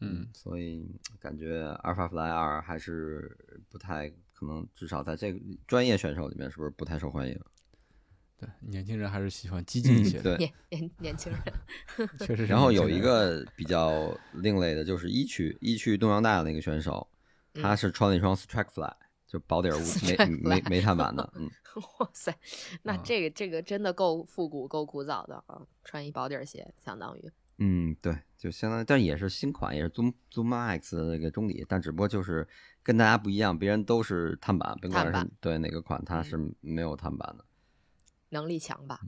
[0.01, 3.37] 嗯，所以感觉阿尔法 fly 二还是
[3.71, 7.41] 不太可能，至少在这个专业选手里面是不是不太受欢迎？
[8.45, 12.47] 对，年轻人还是喜欢激进一些的，对， 年年年轻人， 确实。
[12.47, 17.07] 然后有一，个比较另类的，就是一区一区东洋大的那个选手，
[17.55, 17.77] 他嗯。
[17.77, 18.93] 是穿了一双 Strikefly，
[19.27, 21.51] 就薄底儿无没没没碳板的，嗯，
[21.99, 22.37] 哇塞，
[22.83, 23.01] 那啊。
[23.05, 27.31] 这个这个真的够复古够古早的啊，穿一薄底儿鞋，相当于。
[27.59, 32.47] 嗯，对，就相当于，但也是新款，也是 Zoom Zoom X 的那个中底，但只不过就是
[32.83, 36.25] 跟大家不一样，别人都是碳板，甭管是对哪个款，它嗯。
[36.25, 37.45] 是没有碳板的。
[38.31, 39.01] 能力强吧？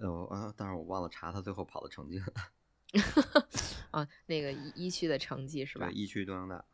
[0.00, 2.26] 呃，我啊，但是我忘了查他最后跑的成绩了。
[3.90, 5.94] 啊， 那个一一区的成绩是吧对，？
[5.94, 6.64] 一区东洋大，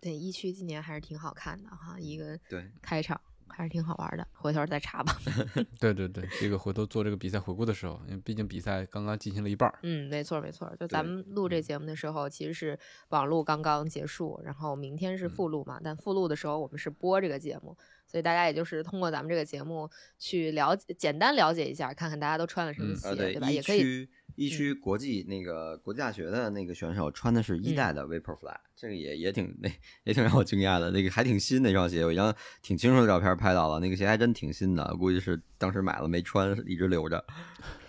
[0.00, 5.14] 对，一区今年还是挺好看的哈，一个对，开场还是挺好玩的，回头再查吧。
[5.80, 17.76] 对对对，这个回头做这个比赛回顾的时候，因为毕竟比赛刚刚进行了一半儿，嗯，没错没错，就咱们录这节目的时候，其实是网路刚刚结束，然后明天是复录嘛，但复录的时候我们是播这个节目，
[18.12, 23.50] 所以大家也就是通过咱们这个节目去了解，简单了解一下，看看大家都穿了什么嗯鞋，呃，对，吧？
[23.50, 29.70] 也可以，区一区国际那个国际大学的那个选手穿的是一嗯代的 Vaporfly，、这个也也挺那
[30.04, 37.24] 也挺让我惊讶的，那个还挺新那双鞋，有一张挺清楚的照片拍到了，那个鞋还真挺新的，估计是当时买了没穿，一直留着。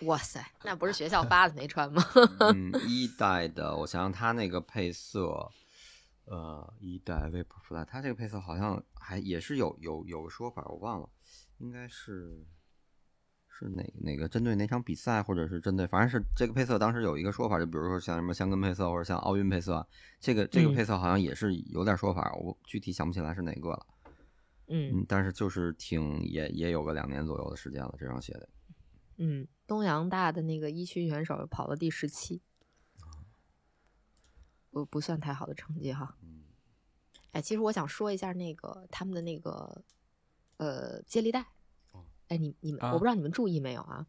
[0.03, 2.01] 哇塞，那不是学校发的没穿吗？
[2.53, 5.49] 嗯，一代的，我想想，它那个配色，
[6.25, 11.09] 呃，一代 Vaporfly，它这个配色好像还也是有有有个说法，我忘了，
[11.57, 12.45] 应该是
[13.49, 19.85] 是哪哪个针对哪场比赛，或者是针对，反正是这个配色当时有一个说法，就比如说像什么香根配色或者像奥运配色，
[20.19, 23.85] 这个这个嗯配色好像也是有点说法，我具体想不起来是哪个了。
[24.67, 28.49] 嗯嗯，但是就是挺也也有个两年左右的时间了，这双鞋的。
[29.17, 32.41] 嗯，东洋大的那个一区选手跑了第十七，
[34.73, 36.17] 不不算太好的成绩哈。
[36.23, 36.41] 嗯
[37.31, 39.83] 哎，其实我想说一下那个他们的那个
[40.57, 41.41] 呃接力带
[41.91, 42.03] 哦。
[42.27, 44.05] 哎，你你们、啊我不知道你们注意没有啊？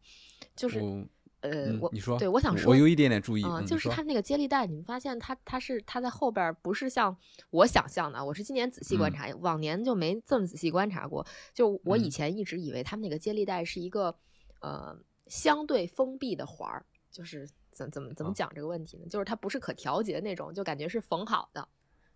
[0.55, 1.07] 就是我
[1.41, 7.15] 呃，我嗯你说，对我想说，我有一点点注意，啊、嗯就是它那个接力带，你们发现它它是它在后边儿不是像
[7.49, 11.25] 我想象的，我是今年仔细观嗯察，往年就没这么仔细观察过。
[11.53, 14.15] 就我以嗯前一直以为他们那个接力带是一个
[14.61, 14.95] 呃
[15.27, 19.05] 相对封闭的环儿，就是怎怎么怎么啊讲这个问题呢？
[19.07, 21.67] 就是它不是可调节那种，就感觉是缝好的。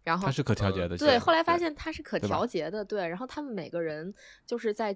[0.01, 3.05] 然后它是可调节的，对，后来发现它是可调节的，对。
[3.05, 4.11] 然后他们每个人
[4.45, 4.95] 就是在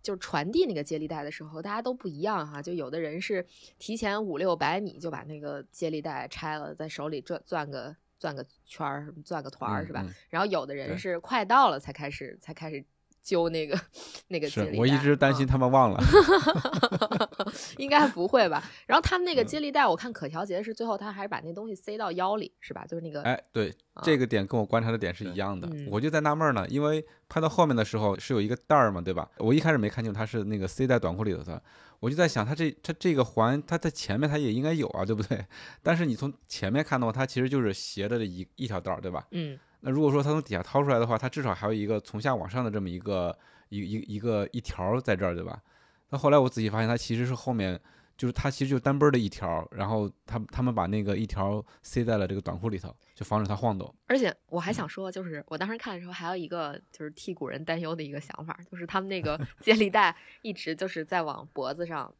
[0.00, 2.62] 就是传递那个接力带的时候，大家都不一样哈。
[2.62, 3.44] 就有的人是
[3.78, 10.06] 提前五六百米就把那个接力带拆了，在手里转转个转个圈儿，转个团儿、是吧？
[10.30, 12.82] 然后有的人是快到了才开始才开始
[13.28, 13.78] 揪那个
[14.28, 14.78] 那个接力带。
[14.78, 16.00] 我一直担心嗯他们忘了，
[17.76, 18.62] 应该不会吧？
[18.86, 22.86] 然后他们那个嗯接力带，我看可调节是最后他还是把那东西塞到腰里，是吧？
[22.86, 29.28] 就是那个哎，对，啊这个点跟我观察的点是一样的嗯，我就在纳闷儿呢，因为拍到后面的时候是有一个带儿嘛，对吧？
[29.38, 31.62] 我一开始没看清它是那个塞在短裤里头的，
[32.00, 35.44] 我就在想，它这它这个环，它在前面它也应该有啊，对不对？
[35.82, 39.26] 但是你从前面看的话，它其实就是斜着的一一条道儿，对吧？
[39.32, 43.36] 嗯那如果说它从底下掏出来的话，它至少还有一个从下往上的这么一个
[43.68, 45.62] 一一一个一条儿在这儿，对吧？
[46.10, 47.80] 那后来我仔细发现，它其实是后面
[48.16, 53.94] 就是它其实就单奔儿的一条儿，然后他他们把那个一条塞在了这个短裤里头，就防止它晃动。
[54.06, 62.12] 而且我嗯还想说，就是我当时看的时候，还有一个就是替古人担忧的一个想法，就是他们那个 接力带一直就是在往脖子上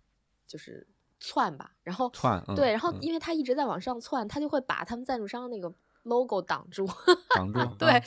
[0.47, 0.87] 就是
[1.19, 5.73] 窜吧，然后窜，嗯、对，然后嗯因为它一直在往上窜，它就会把他们赞助商那个
[6.09, 6.89] logo 挡住。
[7.35, 8.03] 挡住， 对啊，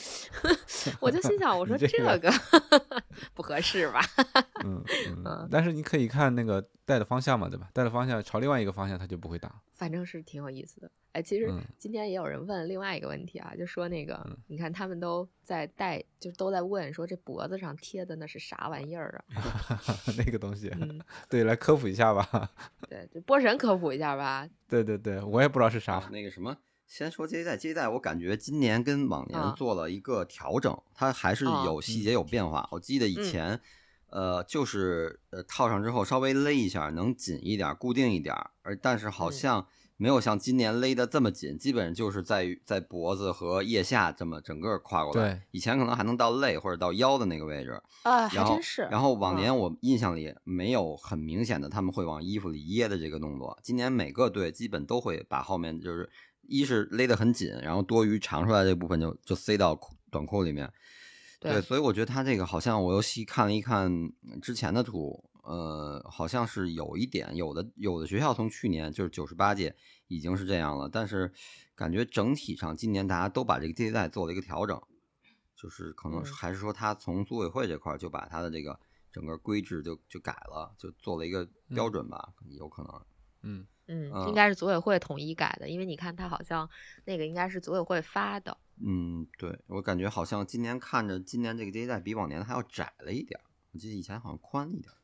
[1.00, 2.30] 我就心想，我说这个个
[3.34, 4.00] 不合适吧？
[4.64, 4.84] 嗯
[5.50, 7.68] 但是你可以看那个带的方向嘛，对吧？
[7.72, 9.52] 带的方向朝另外一个方向，它就不会挡。
[9.72, 10.90] 反正是挺有意思的。
[11.12, 19.78] 哎，其实嗯今天也有人问另外一个问题啊，就说那个，嗯你看他们都在带，就都在问说这脖子上贴的那是啥玩意儿啊？
[20.16, 22.50] 那个东西，嗯，对，来科普一下吧。
[22.88, 24.48] 对，就波神科普一下吧。
[24.68, 26.08] 对对对，我也不知道是啥啊，。
[26.12, 26.56] 那个什么，
[26.92, 32.68] 先说接力带，接力带我感觉今年跟往啊年做了一个调整，它还是有细节有变化。
[32.70, 33.60] 我记得以嗯前，
[34.10, 45.42] 呃，就是呃套上之后稍微勒一下，能紧一点，固定一点，而但是好嗯像没有像今年勒得这么紧，基本上就是在在脖子和腋下这么整个跨过来对。
[45.52, 48.82] 以前可能还能到肋或者到腰的那个位置，啊，还然后真是。
[48.90, 56.10] 然后往嗯年我印象里没有很明显的他们会往衣服里掖的这个动作，今年每个队基本都会把后面就是
[56.52, 60.70] 一是勒得很紧，然后多余长出来这部分就就塞到裤短裤里面。
[61.40, 63.90] 对所以我觉得他这个好像我又细看了一看
[64.40, 69.74] 之前的图，呃，好像是有一点，有的有的学校从去年就是九十八届
[70.08, 71.32] 已经是这样了，但是
[71.74, 74.80] 感觉整体上今年大家都把这个接力带做了一个调整，
[75.56, 78.78] 就是可能还是说他从组委会这块儿就把他的这个
[79.10, 83.02] 整个规制就就改了，就做了一个标准吧，有可能。
[83.42, 86.68] 嗯，嗯，啊应该是组委会统一改的，因为你看他好像
[87.04, 88.56] 那个应该是组委会发的。
[88.84, 94.96] 嗯，对我感觉好像今年看着今年这个接力带比往年还要窄了一点儿，我记得以前好像宽一点儿，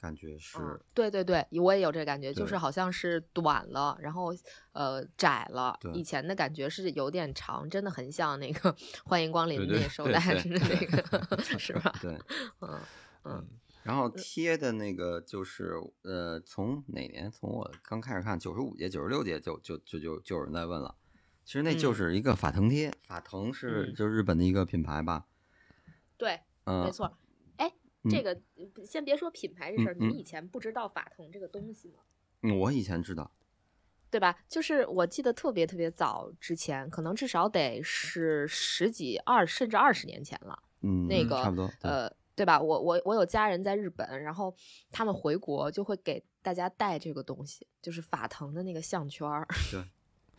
[0.00, 0.58] 感觉是。
[0.58, 4.34] 嗯，对对对，我也有这感觉，就是好像是短了，然后
[4.72, 5.78] 呃窄了。
[5.94, 8.74] 以前的感觉是有点长，真的很像那个
[9.06, 11.94] 欢迎光临那个手对对带是那个， 是吧？
[12.02, 12.18] 对，
[12.60, 12.80] 嗯
[13.24, 13.48] 嗯
[13.84, 17.30] 然后贴的那个就是呃，从哪年？
[17.30, 20.96] 从我刚开始看九十五届、九十六届就就就就就有人在问了。
[21.44, 25.26] 其实那就嗯是一个法藤贴，法藤是嗯就日本的一个品牌吧？
[26.16, 27.18] 对，嗯，没错。
[27.58, 27.70] 哎，
[28.10, 28.40] 这个
[28.86, 31.98] 先别说品牌这事儿，你们以前不知道法藤这个东西吗？
[32.42, 33.30] 嗯，我以前知道。
[34.10, 34.38] 对吧？
[34.48, 40.62] 就是我记得特别特别早之前，可能至少得是十几、二甚至二十年前了。
[40.82, 41.68] 嗯，那个差不多。
[41.82, 42.60] 呃，对吧？
[42.60, 44.54] 我我我有家人在日本，然后
[44.90, 49.46] 他们回国就会给大家带这个东西，就是法藤的那个项圈儿。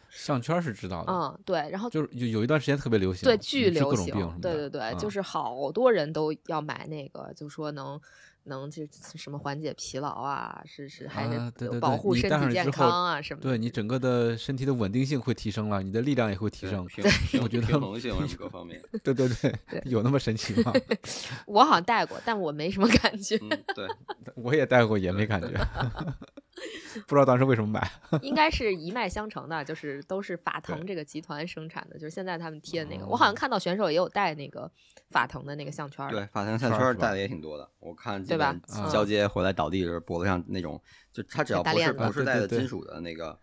[0.10, 8.00] 项圈是知道的，嗯，对，然后就是有有一段时间特别流行，对巨流行对对对，嗯就是好多人都要买那个，就说能
[8.46, 8.84] 能就
[9.16, 13.50] 什么缓解疲劳啊，是是还是啊对对保护身体健康啊什么的。
[13.50, 16.84] 对你整个的身体的稳定性会提升了，你的力量也会提升。
[16.84, 16.89] 我
[17.48, 18.82] 觉得平衡性什么各方面。
[19.04, 20.72] 对对对对，有那么神奇吗？
[21.48, 23.38] 我好像戴过，但我没什么感觉。
[23.41, 23.88] 嗯，对，
[24.36, 25.48] 我也戴过，也没感觉，
[27.08, 27.91] 不知道当时为什么买。
[28.22, 34.72] 应该是一脉相承的，就是都是法腾这个集团生产的，就是现在他们贴的那个，我好像看到选手也有戴那个
[35.10, 36.08] 法腾的那个项圈。
[36.10, 37.70] 对，法腾项圈戴的也挺多的。
[37.80, 38.56] 我看基对吧？
[38.92, 40.82] 交接回来倒地的时候，脖子上那种，
[41.12, 43.38] 就它只要不是不是带的金属的那个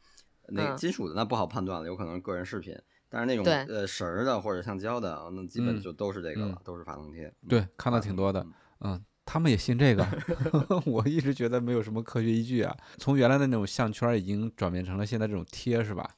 [0.48, 2.76] 那金属的那不好判断了，有可能是个人饰品。
[3.08, 5.82] 但是那种呃绳儿的或者橡胶的，那基本嗯。
[5.82, 6.58] 就都是这个了，嗯。
[6.64, 7.26] 都是发动贴。
[7.42, 7.48] 嗯。
[7.48, 8.40] 对，看到挺多的。
[8.40, 8.94] 嗯。
[8.94, 10.06] 嗯，他们也信这个，
[10.86, 12.74] 我一直觉得没有什么科学依据啊。
[12.96, 16.08] 从原来的那种项圈已经转变成了现在这种贴，是吧？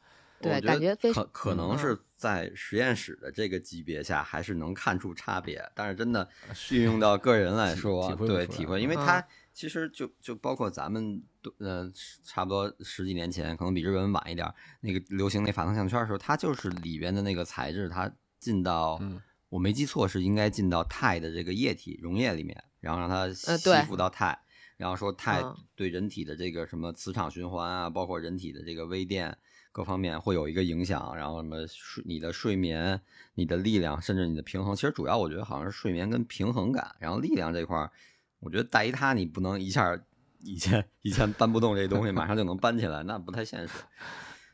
[0.40, 5.62] 对我感觉非可可能嗯是在实验室的这个级别下，还是能看出差别。
[5.74, 6.26] 但是真的
[6.70, 9.22] 运用到个人来说，对体会，因为嗯它
[9.52, 11.22] 其实就就包括咱们
[11.58, 11.92] 呃
[12.24, 19.20] 差不多十几年前，可能比日本晚一点儿，那个流行那法藤项圈的时候，它就是里边的那个材质，它进到、嗯
[19.50, 24.36] 我没记错是应该进到钛的这个液体溶液里面，然后让它吸附到钛。
[24.76, 29.38] 然后说钛嗯对人体的这个什么磁场循环啊，包括人体的这个微电
[29.74, 33.00] 各方面会有一个影响，然后什么睡你的睡眠、
[33.34, 34.72] 你的力量，甚至你的平衡。
[34.76, 37.90] 其实主要我觉得好像是睡眠跟平衡感，然后力量这块儿，
[38.38, 40.00] 我觉得带一它你不能一下
[40.38, 43.74] 以前以前搬不动这东西，马上就能搬起来，那不太现实。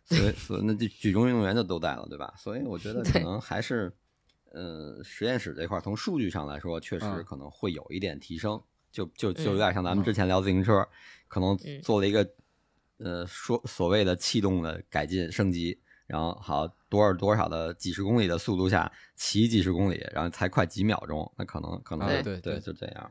[0.06, 2.32] 所以所以那就举重运动员就都带了，对吧？
[2.38, 3.92] 所以我觉得可能还是，
[4.52, 8.58] 呃，实验室这块儿从数据上来说，确实嗯可能会有一点提升。
[8.90, 10.84] 就就就有嗯点像咱们之前聊自行车，
[11.28, 12.28] 可能嗯做了一个
[13.02, 23.10] 呃说所谓的气动的改进升级，然后好多少多少的几十公里的速度下骑几十公里，然后才快几秒钟，那可能可能啊对对对就这样。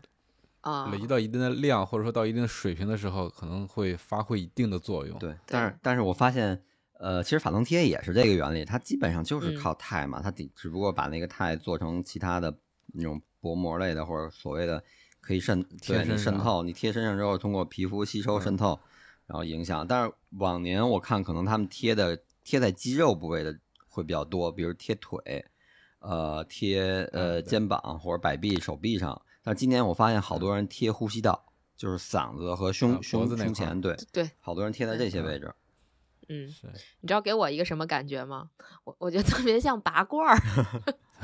[0.62, 5.18] 啊，累积到一定的量，或者说到一定的水平的时候，可能会发挥一定的作用。
[5.18, 6.62] 对，但是但是我发现，
[7.00, 12.54] 呃，其实法藤贴也是这个原理，它基本上就是嗯靠钛嘛，它只只不过把那个钛做成其他的
[12.88, 14.84] 那种薄膜类的，或者所谓的
[15.22, 18.78] 可以渗对你贴身上渗透，你贴身上之后通过皮肤吸收渗透，
[19.30, 19.86] 然后影响。
[19.88, 23.56] 但是往年我看可能他们贴的贴在肌肉部位的
[23.88, 25.46] 会比较多，比如贴腿，
[26.00, 29.22] 呃，贴呃肩膀或者摆臂、手臂上。
[29.44, 31.46] 但今年我发现好多人贴呼吸道，
[31.78, 35.54] 就是嗓子和胸、啊胸胸前，对对，好多人贴在这些位置。
[36.28, 36.68] 嗯，是，
[37.02, 38.50] 你知道给我一个什么感觉吗？
[38.84, 40.38] 我我觉得特别像拔罐儿，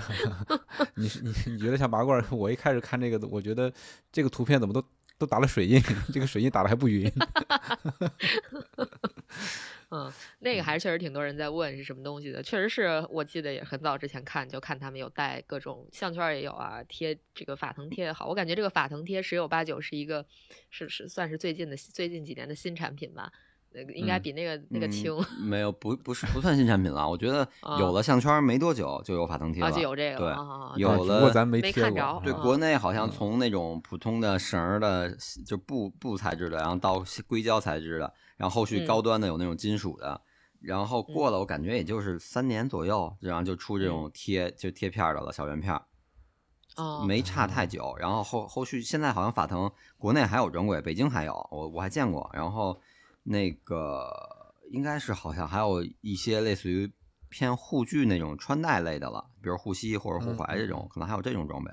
[0.95, 2.25] 你是你你觉得像拔罐儿？
[2.35, 3.71] 我一开始看这个，我觉得
[4.11, 4.83] 这个图片怎么都
[5.17, 5.81] 都打了水印，
[6.13, 7.11] 这个水印打的还不匀。
[9.91, 12.41] 嗯，那个还是确实挺多人在问是什么东西的。
[12.41, 18.27] 确实是我记得也很早之前看，就看他们有带各种项圈也有啊，贴这个法藤贴也好。
[18.27, 20.25] 我感觉这个法藤贴十有八九是一个
[20.69, 23.31] 是是算是最近的最近几年的新产品吧。
[23.75, 27.07] 那个应该嗯比那个、那个轻嗯、没有， 不不是不算新产品了。
[27.07, 27.47] 我觉得
[27.79, 31.91] 有了项圈没多久就有法藤贴了，啊，就有这个对有了过咱没没贴过。
[31.91, 35.15] 看着对，啊国内好像从那种普通的绳的，
[35.45, 40.21] 就布布材质的，然后到硅胶材质的，然后后续嗯高端的有那种金属的，
[40.61, 45.81] 然后过了我感觉也就是三年左右，然后就出这种贴就贴片的了，小圆片儿，
[46.77, 47.95] 哦，没差太久。
[47.99, 52.29] 然后后后续现在好像法藤国内还有专柜，北京还有，我我还见过。
[52.33, 52.79] 然后
[53.27, 56.91] 那个应该是好像还有一些类似于
[57.27, 61.71] 偏护具那种穿戴类的了，比如护膝或者护踝这种，可能还有这种装备。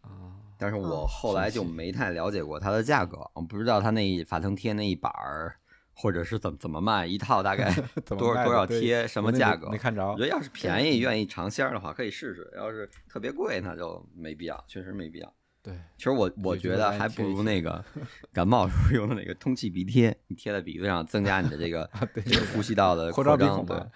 [0.00, 5.56] 啊，但是我哦后来就没太了解过它的价格，我不知道它那一法藤贴那一板儿，
[5.92, 7.70] 或者是怎么怎么卖，一套大概
[8.08, 9.68] 多少多少贴，什么价格？
[9.68, 15.32] 没看着我觉得要是便宜，愿意尝鲜儿的话，可以试试；要是特别贵，那就没必要，确实没必要。
[15.64, 17.82] 对，其实我我觉得还不如那个
[18.34, 23.38] 感冒时候用的那个通气鼻贴，你贴在鼻子上，增加你的这个对这个呼吸道的扩张。
[23.38, 23.90] 对张鼻孔，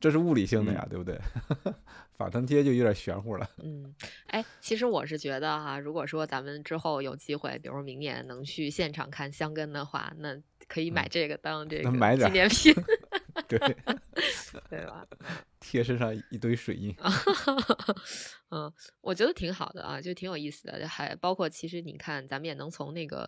[0.00, 1.20] 这是物理性的呀，嗯对不对？
[2.16, 3.48] 法藤贴就有点玄乎了。
[3.62, 3.94] 嗯，
[4.26, 12.74] 哎，其实我是觉得哈、如果说咱们之后有机会，比如明年能去现场看香根的话，那可以买嗯这个当这个纪念品，
[13.46, 13.58] 对，
[14.68, 15.06] 对吧？
[15.60, 16.92] 贴身上一堆水印。
[18.52, 20.86] 嗯，我觉得挺好的啊，就挺有意思的。
[20.86, 23.26] 还包括其实你看，咱们也能从那个，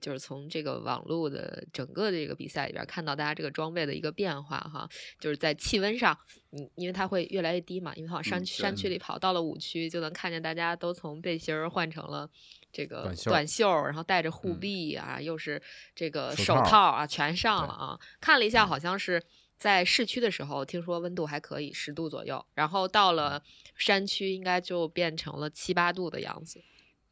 [0.00, 4.88] 就是从这个网络的整个这个比赛里边看到大家这个装备的一个变化哈。
[5.20, 6.18] 就是在气温上，
[6.50, 12.28] 嗯，因为它会越来越低嘛，因为它往山山区里跑，到了五区就能看见大家都从背心儿换成了。
[12.72, 15.62] 这个短袖短袖儿，然后戴着护嗯臂啊，又是
[15.94, 17.98] 这个手套啊，全上了啊。
[18.20, 19.22] 看了一下，好像是
[19.56, 22.44] 在市区的时候，听说温度还可以，十度左右。
[22.54, 23.42] 然后到了
[23.74, 26.62] 山区，应该就变成了七八度的样子。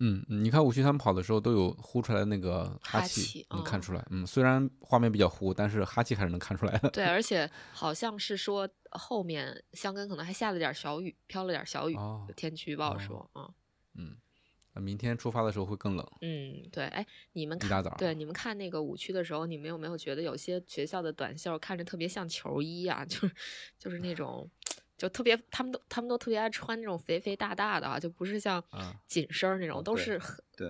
[0.00, 4.04] 嗯，你看五区他们跑的时候都有呼出来那个哈气，能看出来。
[4.10, 6.90] 嗯，虽然画面比较糊，但是哈气还是能看出来的。
[6.90, 11.94] 对，而 且好像是说后面香根可能还下了点小雨，飘了点小雨。
[11.94, 13.54] 哦天气预报哦说，嗯
[13.96, 14.33] 嗯，那
[14.80, 16.06] 明天出发的时候会更冷。
[16.20, 23.04] 嗯，对，哎，你们一大早看对你们看那个五区的时候，你们有没有觉得有些学校的短袖看着特别像球衣啊？
[23.08, 23.34] 就是
[23.78, 24.50] 就是那种。
[24.96, 30.20] 就特别，他们都他们都特别爱穿那种肥肥大大的啊，就不是像啊紧身那种，都是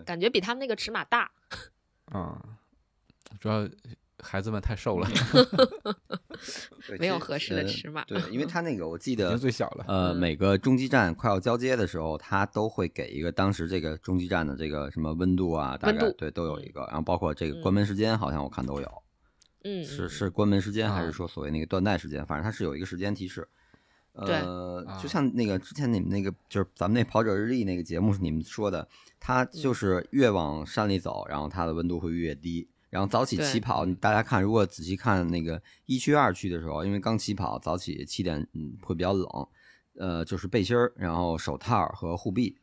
[0.07, 1.30] 感觉比他们那个尺码大。
[2.07, 2.59] 啊，
[3.38, 3.68] 主要
[4.20, 5.08] 孩子们太瘦了，
[6.86, 9.84] 对没有合适的呃尺码对，因为他那个我记得最小了。
[9.88, 19.02] 呃，嗯每个中继站快要交接的时候，他都会给一个当时这个中继站的这个什么温度啊，大概对都有一个，然后包括这个嗯关门时间，好像我看都有，
[19.64, 23.46] 嗯，嗯是是关门时间还啊是说所谓那个断代时间，反正它是有一个时间提示。
[24.12, 28.86] 呃，啊就像那个之前你们那个就是咱们那跑者日历那个节目，你们说的，
[29.18, 32.68] 它嗯就是越往山里走，然后它的温度会越低。
[32.95, 39.49] 然后早起起跑，你大家看，如果仔细看那个一区、二区的时候，因为刚起跑，早起七点嗯会比较冷，
[39.95, 42.57] 呃，就是背心儿，然后手套和护臂。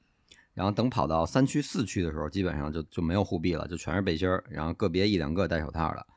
[0.53, 6.07] 然后等跑到三区、四区的时候，基本上就就没有护臂了，就全是背心儿，然后个别一两个戴手套的。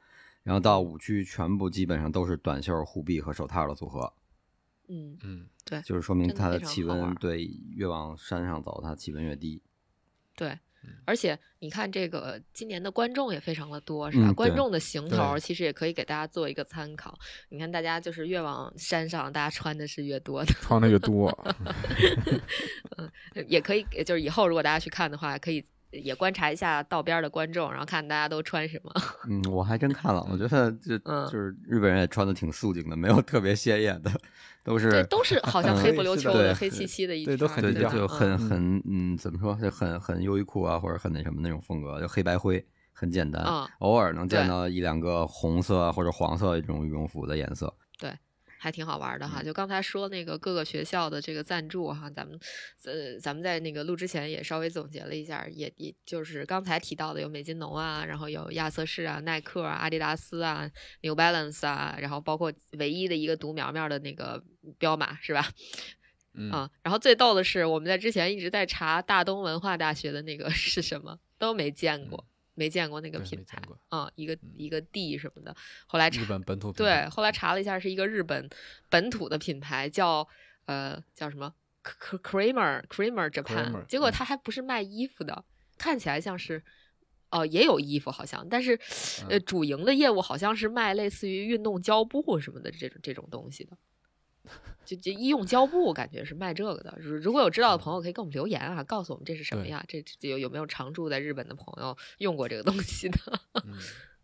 [0.45, 4.12] 然后到五区，全部基本上都是短袖、护臂和手套的组合，
[4.87, 7.45] 嗯，嗯，对就是说明它的气温对
[7.75, 9.61] 越往山上走，它气温越低。
[10.37, 10.59] 对嗯。
[11.07, 14.28] 而且你看，这个今年的观众也非常的多，是吧？
[14.28, 17.18] 嗯观众的行头其实也可以给大家做一个参考。
[17.51, 21.28] 你看，大家就是越往山上，大家穿的是越多的，穿的越多，
[22.97, 23.11] 嗯
[23.47, 25.64] 也可以，就是以后如果大家去看的话，可以
[26.03, 28.92] 也观察一下道边儿的观众，然后看大家都穿什么。
[29.28, 34.11] 嗯，我还真看了，我觉得就嗯就是日本人也穿的挺素净的，没有特别鲜艳的，
[34.62, 47.72] 都是对，都是好像嗯黑不溜秋的、对黑漆漆的一对都很低调就很很嗯，怎么说，就很很优衣库啊，或者很那什么那种风格，就黑白灰，很简单，嗯偶尔能见到一两个红色啊或者黄色这种羽绒服的颜色。
[48.65, 49.43] 还挺好玩的哈。
[49.43, 52.41] 嗯就刚才说那个各个学校的这个赞助哈，咱们
[52.85, 60.71] 呃咱们在那个录之前也稍微总结了一下，也也就是刚才提到的有美津浓啊，然后有亚瑟士啊、耐克啊、阿迪达斯啊、
[61.03, 64.43] New Balance 啊，然后包括唯一的一个独苗苗的那个
[64.79, 65.51] 彪马是吧？
[66.33, 75.55] 嗯，啊，然后最逗的是，我们在之前一直在查大东文化大学的那个是什么，都没见过，没见过那个品牌没见过啊，一个嗯一个 D 什么的。
[75.87, 78.49] 后来查日本本土品对，后来查了一下，是一个日本
[78.89, 80.27] 本土的品牌，叫
[80.67, 81.53] 呃叫什么
[81.83, 85.45] Kramer Kramer Japan，结果嗯它还不是卖衣服的，
[85.79, 86.63] 看起来像是。
[87.31, 88.79] 哦，也有衣服好像，但是，
[89.29, 93.77] 呃，嗯主营的业务好像是卖类似于运动胶布什么的这种这种东西的。
[94.85, 96.97] 就就医用胶布，感觉是卖这个的。
[97.01, 99.85] 如如果有知道的朋友，可以给我们留言啊，告诉我们这是什么呀？
[99.89, 103.18] 这这有有没有常住在日本的朋友用过这个东西的？
[103.64, 103.78] 嗯，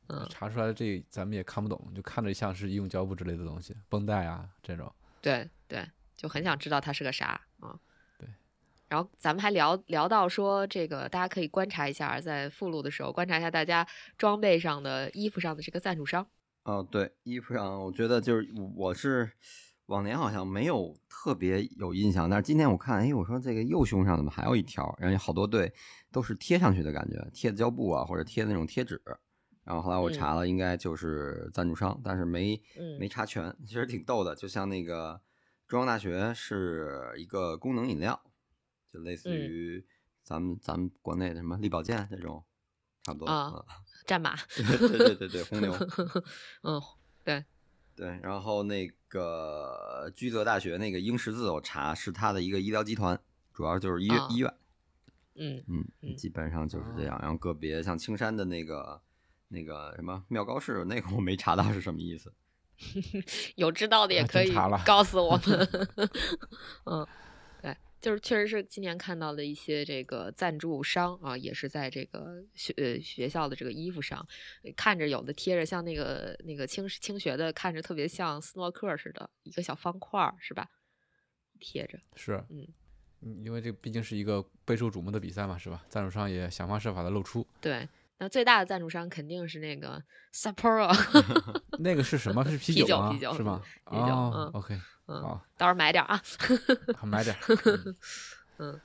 [0.08, 4.92] 嗯查出来这咱们也看不懂，就看着像是医用胶布之类的东西，绷带啊这种。
[5.20, 5.86] 对对，
[6.16, 7.78] 就很想知道它是个啥啊。
[8.18, 8.28] 对。
[8.88, 13.86] 然后咱们还聊聊到说，这个大家可以观察一下，在附录的时候观察一下大家
[14.18, 16.26] 装备上的、衣服上的这个赞助商。
[16.64, 19.30] 哦，对，衣服上我觉得就是我是
[19.90, 24.94] 往年好像没有特别有印象，但是今天我看，哎，我说这个右胸上怎么还有一条？
[25.00, 25.72] 然后有好多队
[26.12, 29.02] 都是贴上去的感觉，贴的胶布啊，或者贴的那种贴纸。
[29.64, 34.36] 然后后来我查了，应该就是赞助商，但是没嗯没查全，其实挺逗的。
[34.36, 35.20] 就像那个
[35.66, 38.20] 中央大学是一个功能饮料，
[38.92, 39.84] 就类似嗯于
[40.22, 42.44] 咱们咱们国内的什么力保健这种，
[43.02, 43.66] 差不多
[44.06, 45.74] 战马， 对对对对对，红牛。
[46.62, 46.80] 嗯，
[47.24, 47.44] 对，
[48.22, 53.20] 然后那个居泽大学那个英十字，我查是他的一个医疗集团，
[53.52, 54.54] 主要就是医院、啊医院，
[55.34, 57.18] 嗯嗯，嗯基本上就是这样。
[57.20, 59.00] 然后个别像青山的那个
[59.48, 62.32] 那个什么妙高市，那个我没查到是什么意思。
[63.56, 65.68] 有知道的也可以真查了告诉我们。
[66.86, 67.14] 嗯，对，
[68.00, 74.26] 就是确实是今年看到的一些这个赞助商啊，也是在这个学呃学校的这个衣服上，
[74.76, 80.68] 看着有的贴着像那个那个青青学的，看着特别像斯诺克似的一个小方块儿，是吧？
[81.60, 82.66] 贴着，是，嗯
[83.20, 85.84] 嗯，因为这毕竟是一个备受瞩目的比赛嘛，是吧？
[85.90, 87.46] 赞助商也想方设法的露出。
[87.60, 87.86] 对。
[88.20, 90.00] 那最大的赞助商肯定是那个
[90.32, 90.88] Sapporo，
[91.80, 92.44] 那个是什么？
[92.48, 93.10] 是啤啤酒吗？
[93.12, 93.60] 啤酒是吗？
[93.90, 96.22] 啤酒哦嗯，OK，嗯，好，到时候买点儿啊，
[96.96, 97.40] 好买点儿。
[97.64, 97.96] 嗯
[98.58, 98.80] 嗯，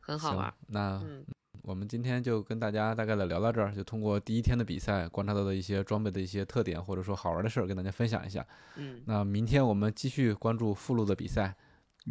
[0.00, 1.24] 很好行玩，，那嗯
[1.62, 8.46] 我们今天就跟大家大概的聊到这儿，就通过第一天的比赛观察到的一些装备的一些特点，或者说好玩的事儿，跟大家分享一下。
[8.76, 11.54] 嗯，那明天我们继续关注附录的比赛，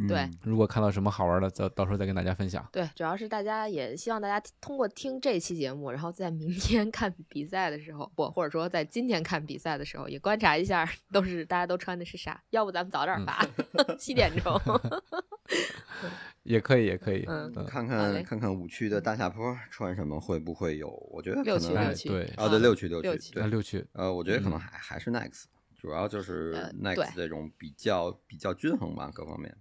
[0.07, 2.67] 对嗯如果看到什么好玩的，到到时候再跟大家分享。
[2.71, 13.47] 对，主要是大家也希望大家通过听这期节目，然后在明天 看比赛的时候，不或者说在今天看比赛的时候，也观察一下都是大家都穿的是啥，要不咱们早点嗯发，
[13.97, 14.59] 七点钟。
[16.43, 17.23] 也可以，也可以。
[17.27, 20.89] 嗯嗯，看看看看五区的大下坡穿什么会不会有？
[21.11, 25.43] 我觉得可六区能哎六区对啊，对，六区六六区，区对，六区，呃，我觉得可能嗯还还是 Next，
[25.79, 29.55] 主要就是 Next 这种比较比较均衡吧，各方面。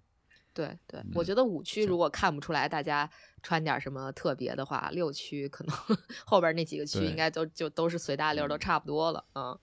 [0.54, 3.08] 对对，我嗯觉得五区如果看不出来大家
[3.42, 5.76] 穿点什么特别的话，六区可能
[6.24, 9.24] 后边那几个区应该都就都是随大溜，都嗯差不多了。
[9.34, 9.58] 嗯，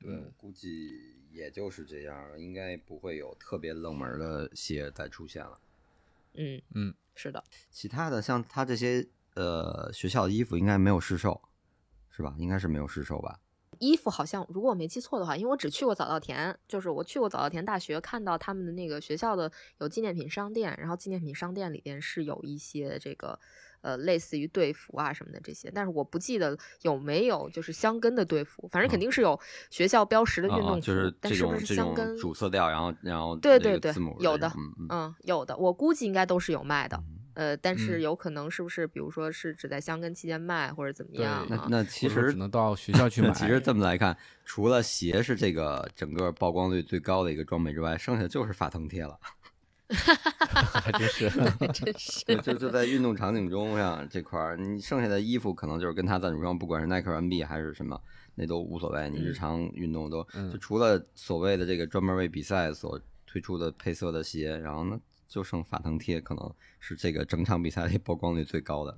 [0.00, 5.58] 对，我估计也就是这样，应该不会有特别冷门的鞋再出现了。
[6.34, 11.40] 嗯嗯，是的，其他的像他这些呃学校的衣服应该没有试售，
[12.10, 12.34] 是吧？
[12.38, 13.40] 应该是没有试售吧？
[13.80, 23.38] 衣服好像如果我没记错的话，因为我只去过早稻田，就是我去过早稻田大学，看到他们的那个学校的有纪念品商店，然后纪念品商店里边是有一些这个
[23.80, 29.06] 呃类似于队服啊什么的这些，但是我不记得有没有就是香根的队服，反正肯定。
[29.06, 29.38] 是有
[29.70, 34.88] 学校标识的运啊、动服，就是但是不这种这是香根主色调，然后然后对对对有的嗯嗯。
[34.90, 41.68] 嗯，有的，我估计应该都是有卖的，嗯呃，但是嗯有可能是不是，比如说是只在香根期间卖，或者怎么样啊？
[41.70, 43.30] 那其实只能到学校去买。
[43.32, 49.18] 其实这么来看，除了鞋是这个整个曝光率最高的一个装备之外，剩下就是法腾贴了。
[49.88, 51.30] 还 真是。
[51.72, 58.00] 真是 对，就就在运动场景中上这块儿，你剩下的衣服可能就是跟他赞助商，不管是耐克、NB 还是什么，
[58.34, 59.08] 那都无所谓。
[59.10, 68.96] 你日嗯常运动都嗯就除了所谓的这个专门为比赛所推出的配色的鞋，然后呢就剩法藤贴，可能是这个整场比赛里 曝光率最高的。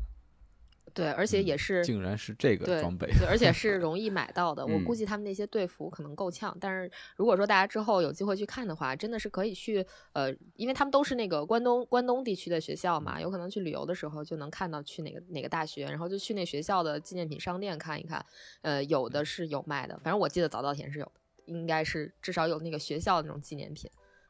[0.95, 4.67] 对，而且也是竟然是这个装备，对，而且是 容易买到的。
[4.67, 18.25] 我估嗯计他们那些队服可能够呛，但是如果说大家之后有机会去看的话，真的是可以去呃，因为他们都是那个关东关东地区的学校嘛，有可能去旅游的时候就能看到去哪个哪个大学，然后就去那学校的纪念品商店看一看，
[18.63, 23.89] 呃，有的是有卖的，反正我记得早稻田是有的，应该是至少有那个学校的那种纪念品，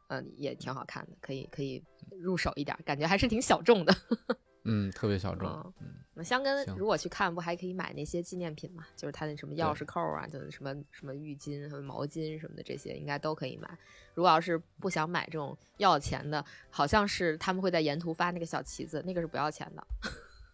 [0.08, 1.82] 嗯、也挺好看的，可以可以
[2.20, 3.96] 入手一点儿，感觉还是挺小众的。
[4.64, 5.48] 嗯，特别小众。
[5.48, 8.86] 嗯嗯，那香根如果去看，不还可以买那些纪念品嘛？
[8.96, 13.78] 就是他那什么钥匙扣啊，就是什么什么浴巾、什么毛巾什么的，这些应该都可以买。
[14.14, 19.86] 如果要是不想买这种要钱的，好像是他们会在沿途发那个小旗子，那个是不要钱的。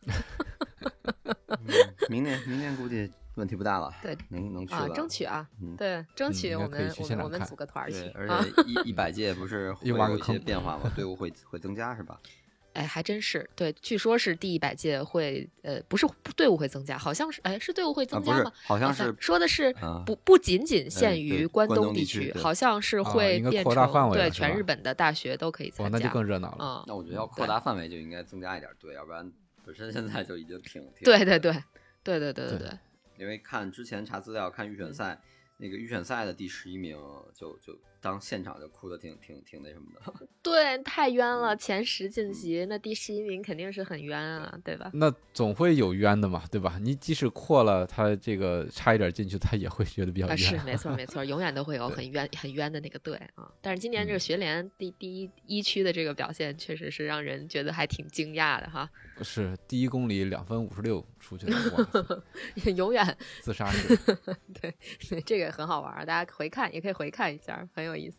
[2.08, 4.94] 明年明年估计问题不大了，对能能去啊，了。
[4.94, 8.44] 争取啊，嗯对，争取我们、我们我们组个团儿去，而啊。
[8.44, 10.90] 且一一百届不是会 又挖个有一些坑变化吗？
[10.94, 12.18] 队伍会会增加是吧？
[12.74, 16.04] 哎，还真是对，据说是第一百届会呃，不是
[16.34, 25.98] 队伍会增加，好像是哎，是队伍会增加吗？，好像啊是说的是啊不不仅仅哎限于关关东东地区，地区好像是会变扩大成对范围了是吧全日本的大学都可以，参加。
[25.98, 26.56] 那就更热闹了。
[26.60, 29.30] 嗯，那我觉得要扩大范围就应该增加一点队，要不然
[29.64, 31.62] 本身现在就已经挺挺对对对对
[32.02, 32.78] 对对对对对，
[33.18, 35.20] 因为看之前查资料看预选赛，
[35.56, 36.96] 那个预选赛的第十一名
[37.34, 40.26] 就就当现场就哭的挺挺挺那什么的。
[40.42, 41.56] 对，太冤了！
[41.56, 44.90] 前十晋级，那第十一名肯定是很冤啊，对吧？
[44.92, 46.78] 那总会有冤的嘛，对吧？
[46.82, 50.36] 你即使扩了，他这个差一点进去，他也会觉得比较啊，冤。
[50.36, 53.50] 是没错没错，永远都会有很冤很冤的那个队啊。
[53.62, 58.90] 但是今年这个嗯学联第第一一区的这个表现，确实是让人觉得还挺惊讶的哈。
[59.22, 62.22] 是第一公里两分五十六出去的，哇，
[62.76, 63.96] 永远自杀式。
[64.60, 64.74] 对
[65.08, 68.18] 对，这个很好玩，大家回看也可以回看一下，很有意思。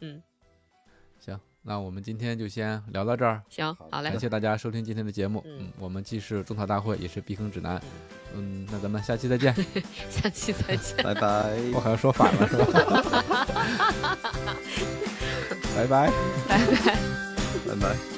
[0.00, 0.22] 嗯，
[1.20, 5.42] 行，那我们今天就先聊到这儿，行，好好嘞感，谢大家收听今天的节目。
[5.46, 7.80] 嗯嗯，我们既是种草大会，也是避坑指南
[8.34, 8.64] 嗯。
[8.64, 9.54] 嗯，那咱们下期再见。
[10.10, 10.96] 下期再见。
[11.04, 12.66] 拜拜，我好像说反了，是吧？
[15.76, 16.10] 拜拜。
[16.48, 16.98] 拜拜。
[17.68, 18.11] 拜拜。